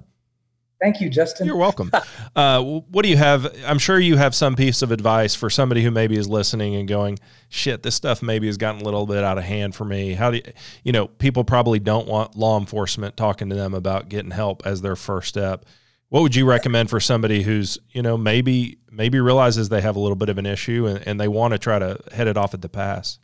[0.82, 1.46] Thank you, Justin.
[1.46, 1.92] You're welcome.
[2.36, 3.56] uh, what do you have?
[3.68, 6.88] I'm sure you have some piece of advice for somebody who maybe is listening and
[6.88, 7.20] going,
[7.50, 10.32] "Shit, this stuff maybe has gotten a little bit out of hand for me." How
[10.32, 10.44] do you,
[10.84, 11.08] you know?
[11.08, 15.30] People probably don't want law enforcement talking to them about getting help as their first
[15.30, 15.66] step.
[16.10, 20.00] What would you recommend for somebody who's you know maybe maybe realizes they have a
[20.00, 22.56] little bit of an issue and, and they want to try to head it off
[22.56, 23.20] at the pass?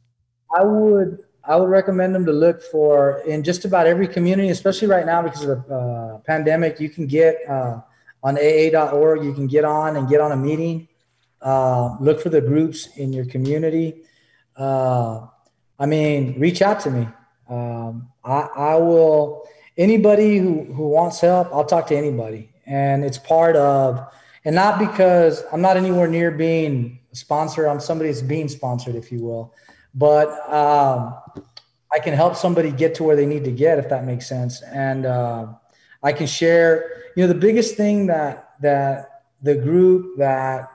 [0.56, 4.90] I would I would recommend them to look for in just about every community, especially
[4.90, 6.78] right now because of the uh, pandemic.
[6.78, 7.80] You can get uh,
[8.22, 10.90] on AA.org, you can get on and get on a meeting.
[11.42, 14.02] Uh, look for the groups in your community.
[14.58, 15.28] Uh,
[15.80, 17.08] I mean, reach out to me.
[17.50, 22.50] Um, I, I, will, anybody who, who wants help, I'll talk to anybody.
[22.66, 24.06] And it's part of,
[24.44, 28.96] and not because I'm not anywhere near being a sponsor, I'm somebody that's being sponsored,
[28.96, 29.54] if you will
[29.98, 31.16] but um,
[31.92, 34.62] I can help somebody get to where they need to get, if that makes sense.
[34.62, 35.48] And uh,
[36.04, 40.70] I can share, you know, the biggest thing that, that the group that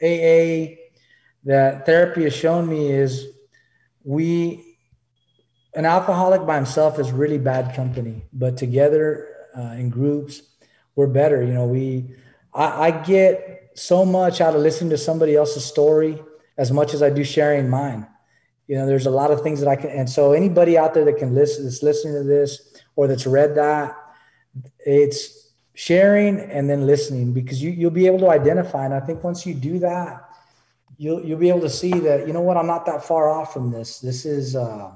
[0.00, 0.76] AA,
[1.42, 3.26] that therapy has shown me is
[4.04, 4.76] we,
[5.74, 9.26] an alcoholic by himself is really bad company, but together
[9.58, 10.42] uh, in groups,
[10.94, 11.42] we're better.
[11.42, 12.14] You know, we,
[12.54, 16.22] I, I get so much out of listening to somebody else's story
[16.56, 18.06] as much as I do sharing mine
[18.68, 21.04] you know there's a lot of things that i can and so anybody out there
[21.04, 23.96] that can listen that's listening to this or that's read that
[24.78, 28.84] it's sharing and then listening because you, you'll be able to identify.
[28.84, 30.28] And i think once you do that
[30.96, 33.52] you'll you'll be able to see that you know what i'm not that far off
[33.52, 34.00] from this.
[34.00, 34.90] This is uh,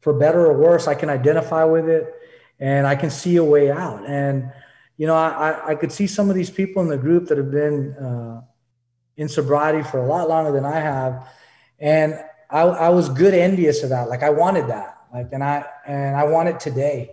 [0.00, 2.12] for better or worse i can identify with it
[2.58, 4.04] and i can see a way out.
[4.06, 4.52] And
[4.96, 7.50] you know i i could see some of these people in the group that have
[7.50, 8.42] been uh,
[9.16, 11.28] in sobriety for a lot longer than i have.
[11.78, 12.18] And
[12.50, 14.08] I, I was good envious of that.
[14.08, 14.98] Like I wanted that.
[15.12, 17.12] Like, and I, and I want it today.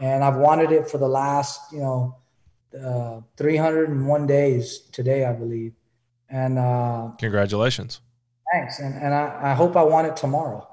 [0.00, 2.16] And I've wanted it for the last, you know,
[2.78, 5.72] uh, 301 days today, I believe.
[6.28, 8.00] And, uh, congratulations.
[8.52, 8.80] Thanks.
[8.80, 10.68] And, and I, I hope I want it tomorrow.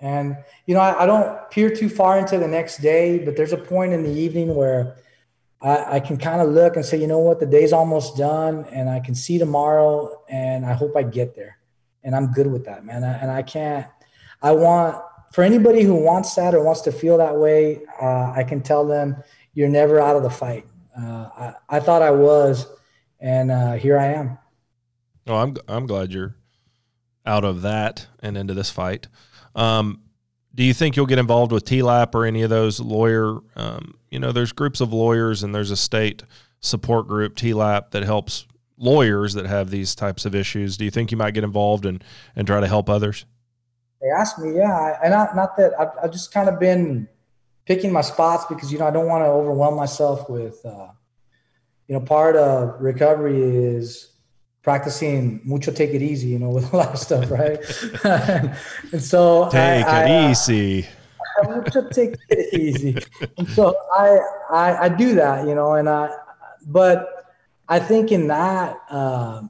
[0.00, 0.36] And,
[0.66, 3.58] you know, I, I don't peer too far into the next day, but there's a
[3.58, 4.96] point in the evening where
[5.60, 8.64] I, I can kind of look and say, you know what, the day's almost done
[8.72, 11.58] and I can see tomorrow and I hope I get there
[12.04, 13.02] and I'm good with that, man.
[13.02, 13.86] And I can't.
[14.42, 15.02] I want
[15.32, 17.82] for anybody who wants that or wants to feel that way.
[18.00, 19.16] Uh, I can tell them
[19.54, 20.66] you're never out of the fight.
[20.96, 22.66] Uh, I, I thought I was,
[23.18, 24.38] and uh, here I am.
[25.26, 26.36] Oh, I'm I'm glad you're
[27.26, 29.08] out of that and into this fight.
[29.54, 30.02] Um,
[30.54, 33.38] do you think you'll get involved with TLAP or any of those lawyer?
[33.56, 36.22] Um, you know, there's groups of lawyers and there's a state
[36.60, 38.46] support group TLAP that helps
[38.76, 40.76] lawyers that have these types of issues.
[40.76, 42.02] Do you think you might get involved and
[42.36, 43.24] and try to help others?
[44.00, 47.08] They asked me, yeah, I, and not not that I've, I've just kind of been
[47.64, 50.88] picking my spots because you know I don't want to overwhelm myself with, uh,
[51.88, 54.10] you know, part of recovery is
[54.62, 57.58] practicing mucho take it easy, you know, with a lot of stuff, right?
[58.92, 60.86] and so take I, it I, uh, easy.
[61.44, 62.96] mucho take it easy.
[63.38, 64.18] And so I,
[64.50, 66.10] I I do that, you know, and I
[66.66, 67.23] but
[67.68, 69.42] I think in that, uh,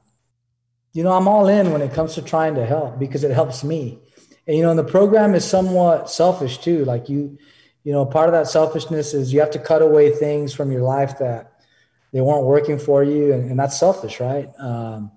[0.93, 3.63] you know, I'm all in when it comes to trying to help because it helps
[3.63, 3.99] me.
[4.47, 6.85] And you know, and the program is somewhat selfish too.
[6.85, 7.37] Like you,
[7.83, 10.81] you know, part of that selfishness is you have to cut away things from your
[10.81, 11.53] life that
[12.13, 14.49] they weren't working for you, and, and that's selfish, right?
[14.57, 15.11] Um,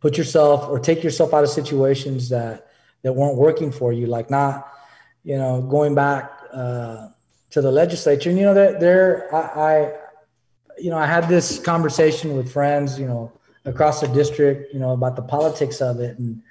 [0.00, 2.66] put yourself or take yourself out of situations that
[3.02, 4.72] that weren't working for you, like not,
[5.24, 7.08] you know, going back uh,
[7.50, 8.30] to the legislature.
[8.30, 9.92] And you know, there, there, I, I,
[10.78, 13.32] you know, I had this conversation with friends, you know,
[13.64, 16.42] across the district, you know, about the politics of it, and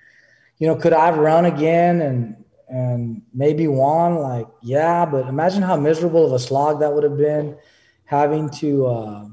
[0.59, 4.15] you know, could I have run again and and maybe won?
[4.15, 7.57] Like, yeah, but imagine how miserable of a slog that would have been,
[8.05, 8.88] having to.
[8.88, 9.28] Uh,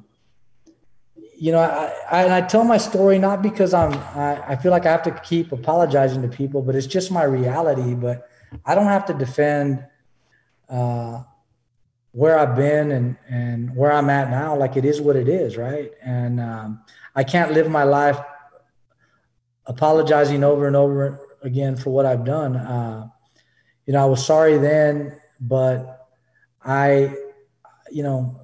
[1.40, 4.86] you know, I, I, I tell my story not because I'm, I, I feel like
[4.86, 7.94] I have to keep apologizing to people, but it's just my reality.
[7.94, 8.28] But
[8.64, 9.84] I don't have to defend
[10.68, 11.22] uh,
[12.12, 14.56] where I've been and and where I'm at now.
[14.56, 15.92] Like it is what it is, right?
[16.02, 16.80] And um,
[17.14, 18.18] I can't live my life
[19.66, 22.56] apologizing over and over again for what I've done.
[22.56, 23.08] Uh,
[23.86, 26.08] you know, I was sorry then, but
[26.62, 27.14] I,
[27.90, 28.40] you know,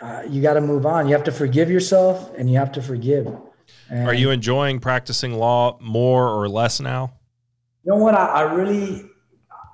[0.00, 1.08] uh, you got to move on.
[1.08, 3.26] You have to forgive yourself and you have to forgive.
[3.88, 7.14] And Are you enjoying practicing law more or less now?
[7.84, 8.14] You know what?
[8.14, 9.08] I, I really,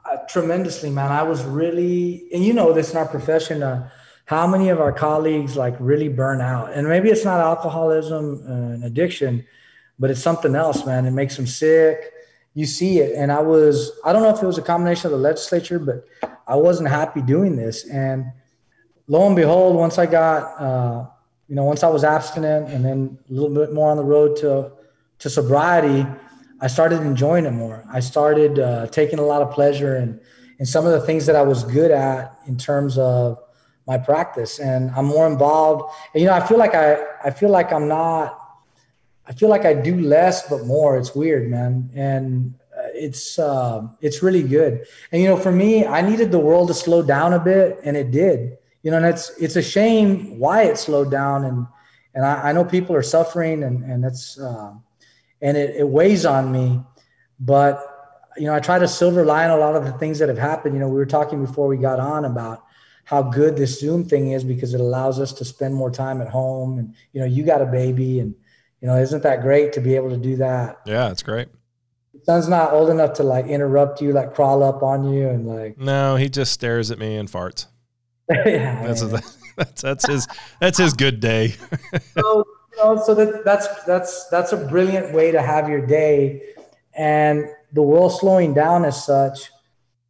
[0.05, 1.11] uh, tremendously, man.
[1.11, 3.89] I was really, and you know this in our profession, uh,
[4.25, 6.73] how many of our colleagues like really burn out?
[6.73, 9.45] And maybe it's not alcoholism and addiction,
[9.99, 11.07] but it's something else, man.
[11.07, 12.13] It makes them sick.
[12.55, 13.15] You see it.
[13.17, 16.05] And I was, I don't know if it was a combination of the legislature, but
[16.47, 17.89] I wasn't happy doing this.
[17.89, 18.33] And
[19.09, 21.07] lo and behold, once I got, uh,
[21.49, 24.37] you know, once I was abstinent and then a little bit more on the road
[24.39, 24.73] to,
[25.21, 26.07] to sobriety,
[26.63, 27.85] I started enjoying it more.
[27.93, 30.21] I started uh, taking a lot of pleasure in,
[30.59, 33.39] in some of the things that I was good at in terms of
[33.87, 34.61] my practice.
[34.61, 35.93] And I'm more involved.
[36.15, 38.39] And, you know, I feel like I, I feel like I'm not,
[39.27, 40.97] I feel like I do less, but more.
[40.97, 41.91] It's weird, man.
[41.95, 44.87] And uh, it's, uh, it's really good.
[45.11, 47.97] And, you know, for me, I needed the world to slow down a bit and
[47.97, 51.67] it did you know, and it's it's a shame why it slowed down, and
[52.15, 54.75] and I, I know people are suffering, and and it's uh,
[55.43, 56.81] and it, it weighs on me,
[57.39, 57.89] but
[58.39, 60.75] you know, I try to silver line a lot of the things that have happened.
[60.75, 62.65] You know, we were talking before we got on about
[63.05, 66.29] how good this Zoom thing is because it allows us to spend more time at
[66.29, 68.35] home, and you know, you got a baby, and
[68.81, 70.81] you know, isn't that great to be able to do that?
[70.87, 71.49] Yeah, it's great
[72.25, 75.79] son's not old enough to like interrupt you, like crawl up on you and like.
[75.79, 77.67] No, he just stares at me and farts.
[78.31, 79.03] yeah, that's,
[79.57, 80.29] that's that's his
[80.61, 81.55] that's his good day.
[82.15, 86.55] so you know, so that that's that's that's a brilliant way to have your day,
[86.95, 89.51] and the world slowing down as such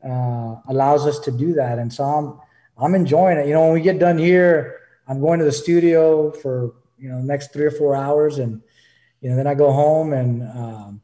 [0.04, 1.78] uh, allows us to do that.
[1.78, 2.40] And so I'm
[2.78, 3.46] I'm enjoying it.
[3.46, 7.20] You know, when we get done here, I'm going to the studio for you know
[7.20, 8.62] next three or four hours, and
[9.20, 11.02] you know then I go home and um,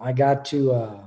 [0.00, 1.00] I got to uh,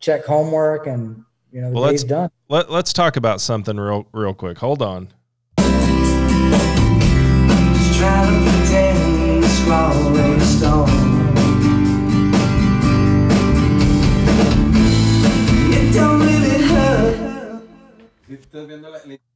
[0.00, 2.30] check homework and you know the well, day's done.
[2.48, 4.58] Let, let's talk about something real real quick.
[4.58, 5.12] Hold on.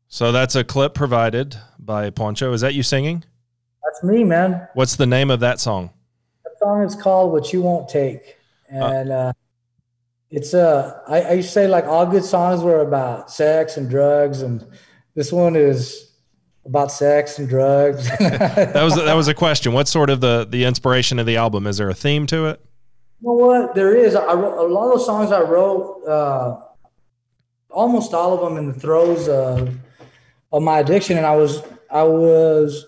[0.08, 2.52] So that's a clip provided by Poncho.
[2.52, 3.24] Is that you singing?
[3.84, 4.66] That's me, man.
[4.74, 5.90] What's the name of that song?
[6.44, 8.36] That song is called "What You Won't Take,"
[8.74, 9.32] uh, and uh,
[10.30, 13.88] it's uh I, I used to say like all good songs were about sex and
[13.88, 14.66] drugs and
[15.14, 16.07] this one is
[16.68, 18.08] about sex and drugs.
[18.18, 19.72] That was that was a question.
[19.72, 21.66] What's sort of the the inspiration of the album?
[21.66, 22.60] Is there a theme to it?
[23.20, 23.74] You know what?
[23.74, 24.14] There is.
[24.14, 26.60] I wrote, a lot of songs i wrote uh
[27.70, 29.74] almost all of them in the throes of
[30.52, 31.16] of my addiction.
[31.16, 32.86] And i was i was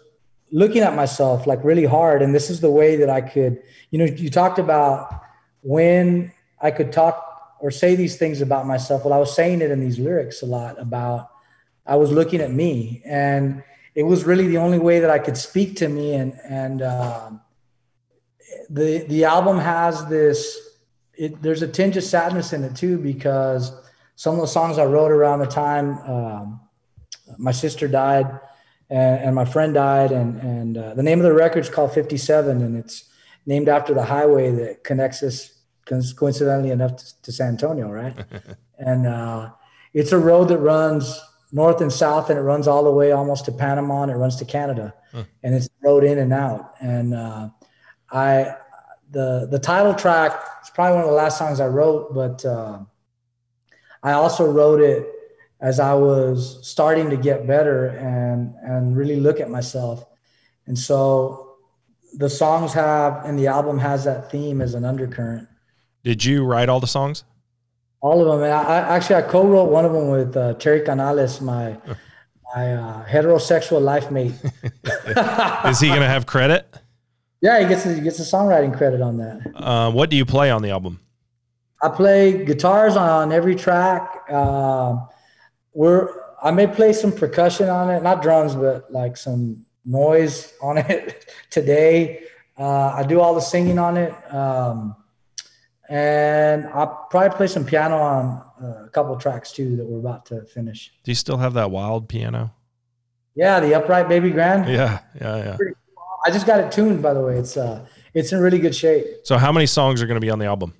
[0.53, 2.22] looking at myself like really hard.
[2.22, 5.22] And this is the way that i could you know you talked about
[5.62, 7.26] when i could talk
[7.61, 9.05] or say these things about myself.
[9.05, 11.31] Well, I was saying it in these lyrics a lot about
[11.87, 13.64] I was looking at me, and
[13.95, 16.14] it was really the only way that I could speak to me.
[16.14, 17.30] And and uh,
[18.68, 20.68] the the album has this.
[21.14, 23.72] It, there's a tinge of sadness in it too because
[24.16, 26.61] some of the songs I wrote around the time um,
[27.36, 28.41] my sister died
[28.88, 31.93] and, and, my friend died, and and uh, the name of the record is called
[31.93, 33.05] 57, and it's
[33.47, 35.55] named after the highway that connects us
[35.86, 38.16] coincidentally enough to, to San Antonio, right?
[38.78, 39.51] and uh,
[39.93, 41.20] it's a road that runs
[41.53, 44.36] north and south, and it runs all the way almost to Panama, and it runs
[44.36, 45.24] to Canada, huh.
[45.42, 46.74] and it's road in and out.
[46.80, 47.51] And uh,
[48.11, 48.55] I,
[49.11, 50.32] the the title track
[50.62, 52.80] is probably one of the last songs I wrote, but uh,
[54.03, 55.07] I also wrote it
[55.61, 60.05] as I was starting to get better and and really look at myself,
[60.66, 61.57] and so
[62.14, 65.46] the songs have and the album has that theme as an undercurrent
[66.03, 67.24] did you write all the songs?
[68.01, 68.42] All of them.
[68.42, 71.76] And I, I actually I co-wrote one of them with uh, Terry Canales, my
[72.55, 74.32] my uh, heterosexual life mate.
[75.70, 76.66] Is he going to have credit?
[77.40, 79.40] Yeah, he gets he gets a songwriting credit on that.
[79.55, 81.01] Uh, what do you play on the album?
[81.82, 84.24] I play guitars on every track.
[84.28, 84.96] Uh,
[85.72, 86.09] we're
[86.42, 91.30] I may play some percussion on it, not drums, but like some noise on it
[91.51, 92.24] today.
[92.59, 94.94] Uh, I do all the singing on it, um,
[95.91, 100.24] and I'll probably play some piano on uh, a couple tracks too that we're about
[100.26, 100.93] to finish.
[101.03, 102.55] Do you still have that wild piano?
[103.34, 104.72] Yeah, the upright baby grand.
[104.72, 105.72] Yeah, yeah, yeah.
[106.24, 107.38] I just got it tuned, by the way.
[107.38, 109.05] It's uh, it's in really good shape.
[109.24, 110.74] So, how many songs are going to be on the album?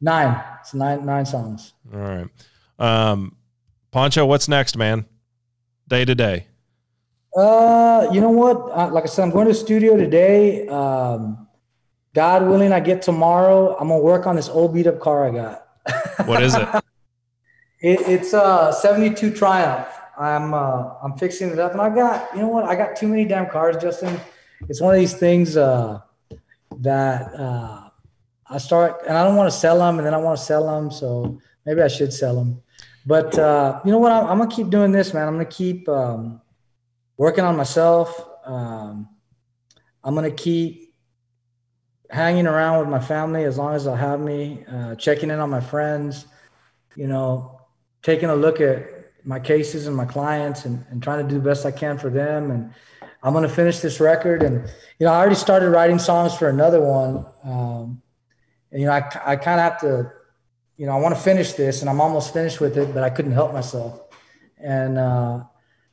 [0.00, 0.42] Nine.
[0.60, 1.74] It's nine nine songs.
[1.92, 2.28] All right.
[2.78, 3.36] Um,
[3.90, 5.04] Poncho, what's next, man?
[5.86, 6.46] Day to day.
[7.36, 8.56] Uh, you know what?
[8.72, 10.66] Uh, like I said, I'm going to the studio today.
[10.68, 11.43] Um,
[12.14, 13.76] God willing, I get tomorrow.
[13.76, 15.60] I'm gonna work on this old beat up car I got.
[16.26, 16.68] What is it?
[17.80, 19.88] it it's a '72 Triumph.
[20.16, 22.64] I'm uh, I'm fixing it up, and I got you know what?
[22.64, 24.18] I got too many damn cars, Justin.
[24.68, 26.00] It's one of these things uh,
[26.78, 27.90] that uh,
[28.48, 30.66] I start, and I don't want to sell them, and then I want to sell
[30.66, 32.62] them, so maybe I should sell them.
[33.04, 34.12] But uh, you know what?
[34.12, 35.26] I'm, I'm, gonna keep doing this, man.
[35.26, 36.40] I'm gonna keep um,
[37.16, 38.24] working on myself.
[38.44, 39.08] Um,
[40.04, 40.83] I'm gonna keep
[42.10, 44.64] hanging around with my family as long as they'll have me.
[44.70, 46.26] Uh, checking in on my friends.
[46.96, 47.60] You know,
[48.02, 48.88] taking a look at
[49.24, 52.10] my cases and my clients, and, and trying to do the best I can for
[52.10, 52.50] them.
[52.50, 52.72] And
[53.22, 54.42] I'm gonna finish this record.
[54.42, 54.66] And
[54.98, 57.26] you know, I already started writing songs for another one.
[57.42, 58.02] Um,
[58.70, 60.12] and you know, I I kind of have to
[60.76, 63.10] you know, I want to finish this and I'm almost finished with it, but I
[63.10, 64.00] couldn't help myself.
[64.58, 65.44] And, uh,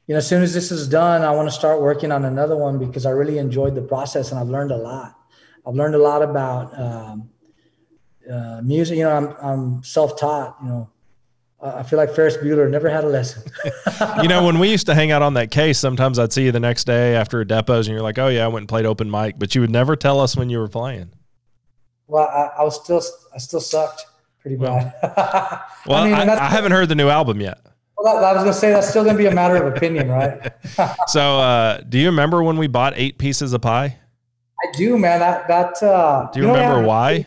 [0.07, 2.57] you know, as soon as this is done, I want to start working on another
[2.57, 5.15] one because I really enjoyed the process and I've learned a lot.
[5.65, 7.29] I've learned a lot about um,
[8.31, 8.97] uh, music.
[8.97, 10.89] You know, I'm, I'm self taught, you know,
[11.63, 13.43] I feel like Ferris Bueller never had a lesson.
[14.21, 16.51] you know, when we used to hang out on that case, sometimes I'd see you
[16.51, 18.85] the next day after a depos and you're like, oh, yeah, I went and played
[18.85, 21.11] open mic, but you would never tell us when you were playing.
[22.07, 23.01] Well, I, I was still,
[23.33, 24.05] I still sucked
[24.39, 24.93] pretty bad.
[25.85, 27.59] well, I, mean, I, I, haven't heard the new album yet.
[27.95, 29.75] Well, that, I was going to say that's still going to be a matter of
[29.75, 30.51] opinion, right?
[31.07, 33.99] so, uh, do you remember when we bought eight pieces of pie?
[34.63, 35.19] I do, man.
[35.19, 35.81] That that.
[35.81, 37.25] Uh, do you, you remember why?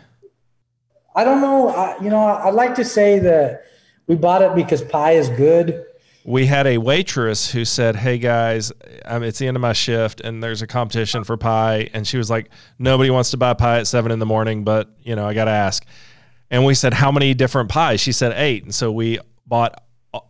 [1.16, 1.68] I don't know.
[1.68, 3.64] I, you know, I'd like to say that
[4.06, 5.84] we bought it because pie is good.
[6.26, 8.72] We had a waitress who said, "Hey guys,
[9.04, 12.16] um, it's the end of my shift, and there's a competition for pie." And she
[12.16, 15.26] was like, "Nobody wants to buy pie at seven in the morning, but you know,
[15.26, 15.84] I got to ask."
[16.50, 18.00] And we said, How many different pies?
[18.00, 18.62] She said, Eight.
[18.64, 19.82] And so we bought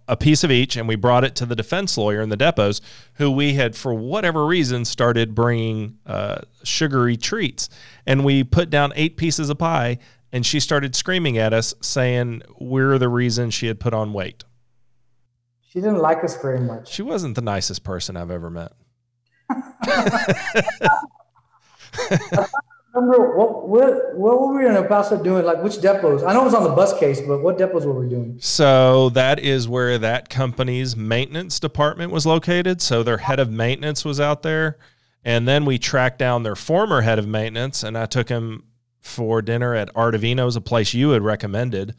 [0.09, 2.81] a piece of each and we brought it to the defense lawyer in the depos
[3.15, 7.69] who we had for whatever reason started bringing uh, sugary treats.
[8.07, 9.99] And we put down eight pieces of pie
[10.33, 14.45] and she started screaming at us saying we're the reason she had put on weight.
[15.63, 16.89] She didn't like us very much.
[16.89, 18.73] She wasn't the nicest person i've ever met
[22.95, 25.45] remember what what what were we in El Paso doing?
[25.45, 26.27] Like which depos?
[26.27, 28.37] I know it was on the bus case, but what depos were we doing?
[28.41, 32.81] So that is where that company's maintenance department was located.
[32.81, 34.79] So their head of maintenance was out there,
[35.25, 38.65] and then we tracked down their former head of maintenance, and I took him
[39.01, 41.95] for dinner at Ardovino's, a place you had recommended.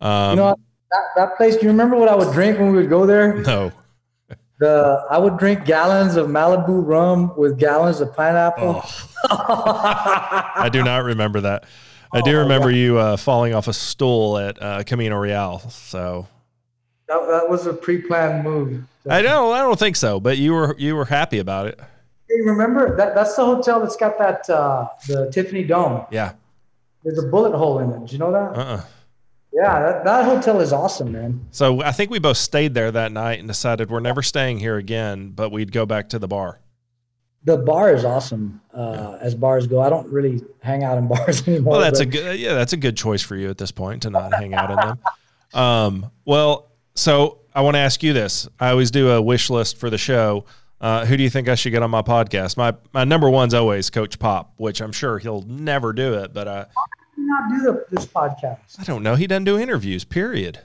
[0.00, 0.56] Um, you know
[0.90, 1.56] that, that place.
[1.56, 3.42] Do you remember what I would drink when we would go there?
[3.46, 3.72] No.
[4.58, 8.80] The I would drink gallons of Malibu rum with gallons of pineapple.
[8.84, 9.08] Oh.
[9.30, 11.64] I do not remember that.
[12.12, 15.60] I do oh, remember you uh, falling off a stool at uh, Camino Real.
[15.70, 16.26] So
[17.08, 18.84] that, that was a pre-planned move.
[19.08, 19.54] I don't.
[19.54, 20.20] I don't think so.
[20.20, 21.80] But you were you were happy about it.
[22.28, 23.14] Hey, remember that?
[23.14, 26.06] That's the hotel that's got that uh, the Tiffany Dome.
[26.10, 26.32] Yeah.
[27.02, 28.00] There's a bullet hole in it.
[28.00, 28.56] Did you know that?
[28.56, 28.84] Uh-uh.
[29.52, 31.46] Yeah, that, that hotel is awesome, man.
[31.50, 34.78] So I think we both stayed there that night and decided we're never staying here
[34.78, 36.60] again, but we'd go back to the bar.
[37.44, 39.80] The bar is awesome, uh, as bars go.
[39.80, 41.72] I don't really hang out in bars anymore.
[41.72, 42.08] Well, that's but.
[42.08, 44.54] a good, yeah, that's a good choice for you at this point to not hang
[44.54, 44.98] out in them.
[45.54, 48.48] Um, well, so I want to ask you this.
[48.58, 50.46] I always do a wish list for the show.
[50.80, 52.56] Uh, who do you think I should get on my podcast?
[52.56, 56.48] My my number one's always Coach Pop, which I'm sure he'll never do it, but
[56.48, 56.64] uh,
[57.18, 58.80] not do the, this podcast?
[58.80, 59.14] I don't know.
[59.14, 60.04] He doesn't do interviews.
[60.04, 60.58] Period.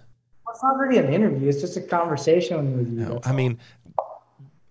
[0.46, 1.50] Well, it's not really an interview.
[1.50, 3.00] It's just a conversation with you.
[3.00, 3.60] No, I mean,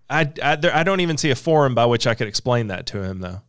[0.08, 2.86] I I, there, I don't even see a forum by which I could explain that
[2.86, 3.42] to him, though.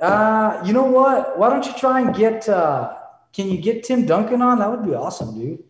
[0.00, 1.38] Uh, you know what?
[1.38, 2.48] Why don't you try and get?
[2.48, 2.94] Uh,
[3.32, 4.58] can you get Tim Duncan on?
[4.58, 5.62] That would be awesome, dude.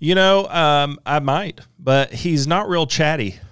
[0.00, 3.38] You know, um, I might, but he's not real chatty.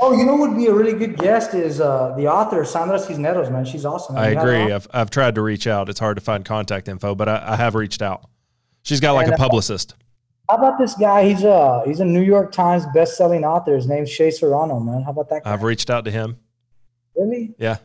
[0.00, 3.00] Oh, you know what would be a really good guest is uh, the author Sandra
[3.00, 3.64] Cisneros, man.
[3.64, 4.16] She's awesome.
[4.16, 4.72] I agree.
[4.72, 5.88] I've, I've tried to reach out.
[5.88, 8.24] It's hard to find contact info, but I, I have reached out.
[8.82, 9.96] She's got like and, a uh, publicist.
[10.48, 11.28] How about this guy?
[11.28, 13.76] He's a he's a New York Times best-selling author.
[13.76, 15.02] His name's Shea Serrano, man.
[15.02, 15.44] How about that?
[15.44, 15.52] Guy?
[15.52, 16.38] I've reached out to him.
[17.14, 17.54] Really?
[17.58, 17.76] Yeah.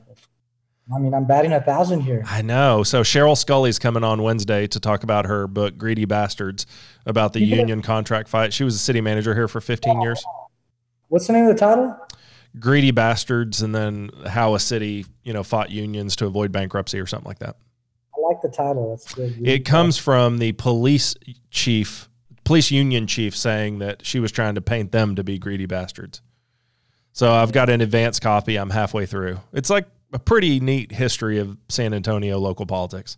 [0.93, 2.23] I mean, I'm batting a thousand here.
[2.27, 2.83] I know.
[2.83, 6.65] So Sheryl Sculley's coming on Wednesday to talk about her book "Greedy Bastards"
[7.05, 7.57] about the yeah.
[7.57, 8.53] union contract fight.
[8.53, 10.23] She was a city manager here for 15 years.
[11.07, 11.97] What's the name of the title?
[12.59, 17.07] Greedy Bastards, and then how a city, you know, fought unions to avoid bankruptcy or
[17.07, 17.55] something like that.
[18.15, 18.91] I like the title.
[18.91, 19.47] That's good.
[19.47, 21.15] It comes from the police
[21.49, 22.09] chief,
[22.43, 26.21] police union chief, saying that she was trying to paint them to be greedy bastards.
[27.13, 28.57] So I've got an advanced copy.
[28.57, 29.39] I'm halfway through.
[29.53, 33.17] It's like a pretty neat history of San Antonio local politics.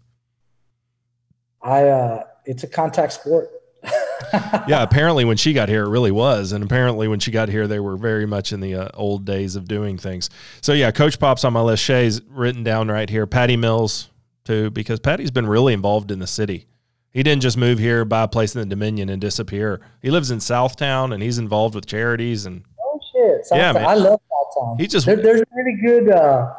[1.61, 3.49] I uh, it's a contact sport.
[4.67, 7.67] yeah, apparently when she got here, it really was, and apparently when she got here,
[7.67, 10.29] they were very much in the uh, old days of doing things.
[10.61, 11.83] So yeah, Coach Pop's on my list.
[11.83, 13.27] Shea's written down right here.
[13.27, 14.09] Patty Mills
[14.43, 16.67] too, because Patty's been really involved in the city.
[17.15, 19.79] He didn't just move here, buy a place in the Dominion, and disappear.
[20.01, 22.63] He lives in Southtown, and he's involved with charities and.
[22.77, 23.45] Oh shit!
[23.45, 23.85] South yeah, man.
[23.85, 24.77] I love Southtown.
[24.81, 26.09] He just there, there's a really good.
[26.09, 26.53] Uh,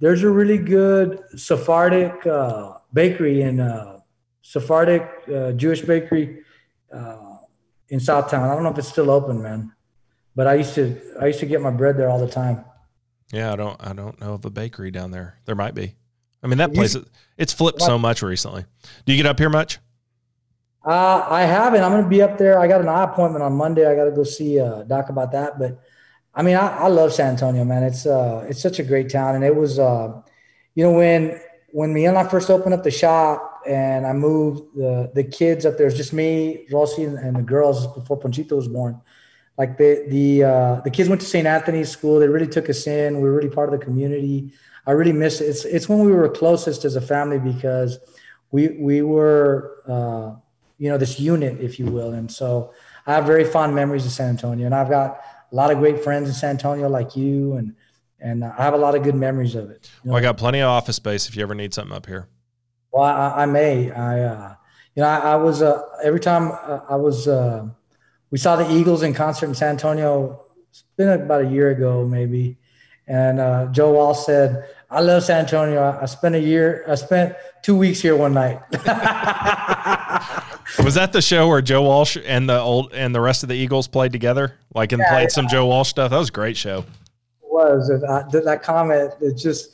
[0.00, 4.00] there's a really good Sephardic uh, bakery in uh,
[4.42, 6.40] Sephardic uh, Jewish bakery
[6.92, 7.36] uh,
[7.90, 8.50] in Southtown.
[8.50, 9.70] I don't know if it's still open, man,
[10.34, 12.64] but I used to I used to get my bread there all the time.
[13.32, 15.38] Yeah, I don't I don't know of a bakery down there.
[15.44, 15.94] There might be.
[16.42, 16.96] I mean, that place
[17.38, 18.64] it's flipped so much recently.
[19.04, 19.78] Do you get up here much?
[20.84, 21.82] Uh, I haven't.
[21.82, 22.58] I'm going to be up there.
[22.58, 23.86] I got an eye appointment on Monday.
[23.86, 25.58] I got to go see uh, Doc about that.
[25.58, 25.78] But
[26.34, 27.82] I mean, I, I, love San Antonio, man.
[27.82, 30.20] It's uh, it's such a great town, and it was, uh,
[30.74, 31.38] you know, when
[31.72, 35.66] when me and I first opened up the shop and I moved the the kids
[35.66, 39.00] up there, it's just me, Rossi, and, and, the girls before Ponchito was born.
[39.58, 41.46] Like the the uh, the kids went to St.
[41.46, 42.20] Anthony's school.
[42.20, 43.16] They really took us in.
[43.16, 44.54] We were really part of the community.
[44.86, 45.44] I really miss it.
[45.44, 47.98] It's it's when we were closest as a family because
[48.50, 50.40] we we were uh,
[50.80, 52.12] you know this unit, if you will.
[52.12, 52.72] And so
[53.06, 55.20] I have very fond memories of San Antonio, and I've got
[55.52, 57.76] a lot of great friends in San Antonio like you and
[58.18, 59.90] and I have a lot of good memories of it.
[60.02, 60.14] You know?
[60.14, 62.28] Well, I got plenty of office space if you ever need something up here.
[62.92, 63.90] Well, I, I may.
[63.90, 64.54] I, uh,
[64.94, 67.66] you know, I, I was uh, every time uh, I was, uh,
[68.30, 70.44] we saw the Eagles in concert in San Antonio.
[70.68, 72.58] It's been about a year ago, maybe.
[73.06, 75.80] And uh, Joe Walsh said, "I love San Antonio.
[75.80, 76.84] I, I spent a year.
[76.86, 78.60] I spent two weeks here one night."
[80.78, 83.56] was that the show where Joe Walsh and the old and the rest of the
[83.56, 85.28] Eagles played together, like and yeah, played yeah.
[85.28, 86.10] some Joe Walsh stuff?
[86.10, 86.84] That was a great show
[87.50, 89.14] was that, that comment.
[89.20, 89.72] It just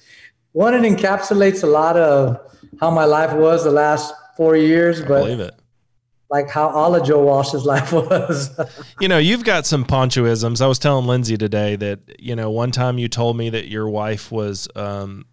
[0.52, 2.40] one, it encapsulates a lot of
[2.80, 5.00] how my life was the last four years.
[5.00, 5.54] But I believe it.
[6.28, 8.58] Like how all of Joe Walsh's life was.
[9.00, 10.60] you know, you've got some ponchoisms.
[10.60, 13.88] I was telling Lindsay today that you know one time you told me that your
[13.88, 15.26] wife was um,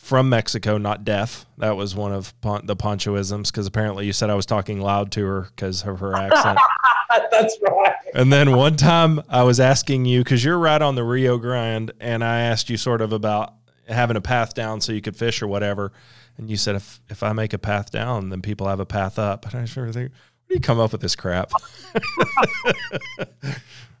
[0.00, 1.44] from Mexico, not deaf.
[1.58, 5.12] That was one of pon- the ponchoisms because apparently you said I was talking loud
[5.12, 6.58] to her because of her accent.
[7.30, 7.94] That's right.
[8.14, 11.92] And then one time I was asking you because you're right on the Rio Grande,
[12.00, 13.54] and I asked you sort of about
[13.88, 15.92] having a path down so you could fish or whatever,
[16.38, 19.18] and you said if if I make a path down, then people have a path
[19.18, 19.44] up.
[19.44, 21.52] And I remember thinking, where do you come up with this crap?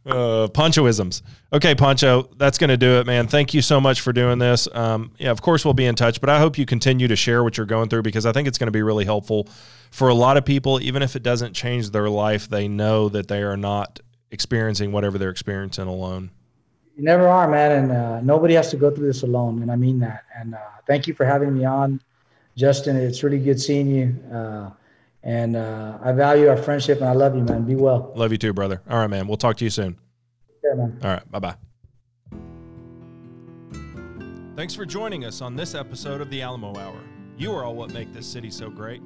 [0.06, 1.22] uh, Ponchoisms.
[1.52, 3.28] Okay, Poncho, that's going to do it, man.
[3.28, 4.68] Thank you so much for doing this.
[4.72, 7.44] Um, yeah, of course we'll be in touch, but I hope you continue to share
[7.44, 9.48] what you're going through because I think it's going to be really helpful
[9.90, 10.80] for a lot of people.
[10.80, 14.00] Even if it doesn't change their life, they know that they are not
[14.30, 16.30] experiencing whatever they're experiencing alone.
[16.96, 19.76] You never are, man, and uh, nobody has to go through this alone, and I
[19.76, 20.24] mean that.
[20.36, 22.00] And uh, thank you for having me on,
[22.56, 22.96] Justin.
[22.96, 24.14] It's really good seeing you.
[25.22, 27.64] And uh, I value our friendship and I love you, man.
[27.64, 28.12] Be well.
[28.14, 28.80] Love you too, brother.
[28.88, 29.28] All right, man.
[29.28, 29.98] We'll talk to you soon.
[30.64, 30.98] Yeah, man.
[31.02, 31.30] All right.
[31.30, 31.54] Bye bye.
[34.56, 37.00] Thanks for joining us on this episode of the Alamo Hour.
[37.38, 39.00] You are all what make this city so great.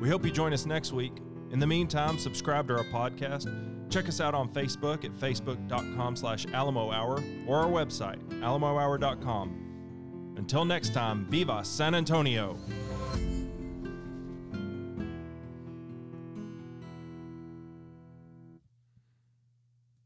[0.00, 1.12] We hope you join us next week.
[1.50, 3.48] In the meantime, subscribe to our podcast.
[3.90, 10.34] Check us out on Facebook at facebook.com slash Alamo Hour or our website, alamohour.com.
[10.36, 12.56] Until next time, Viva San Antonio!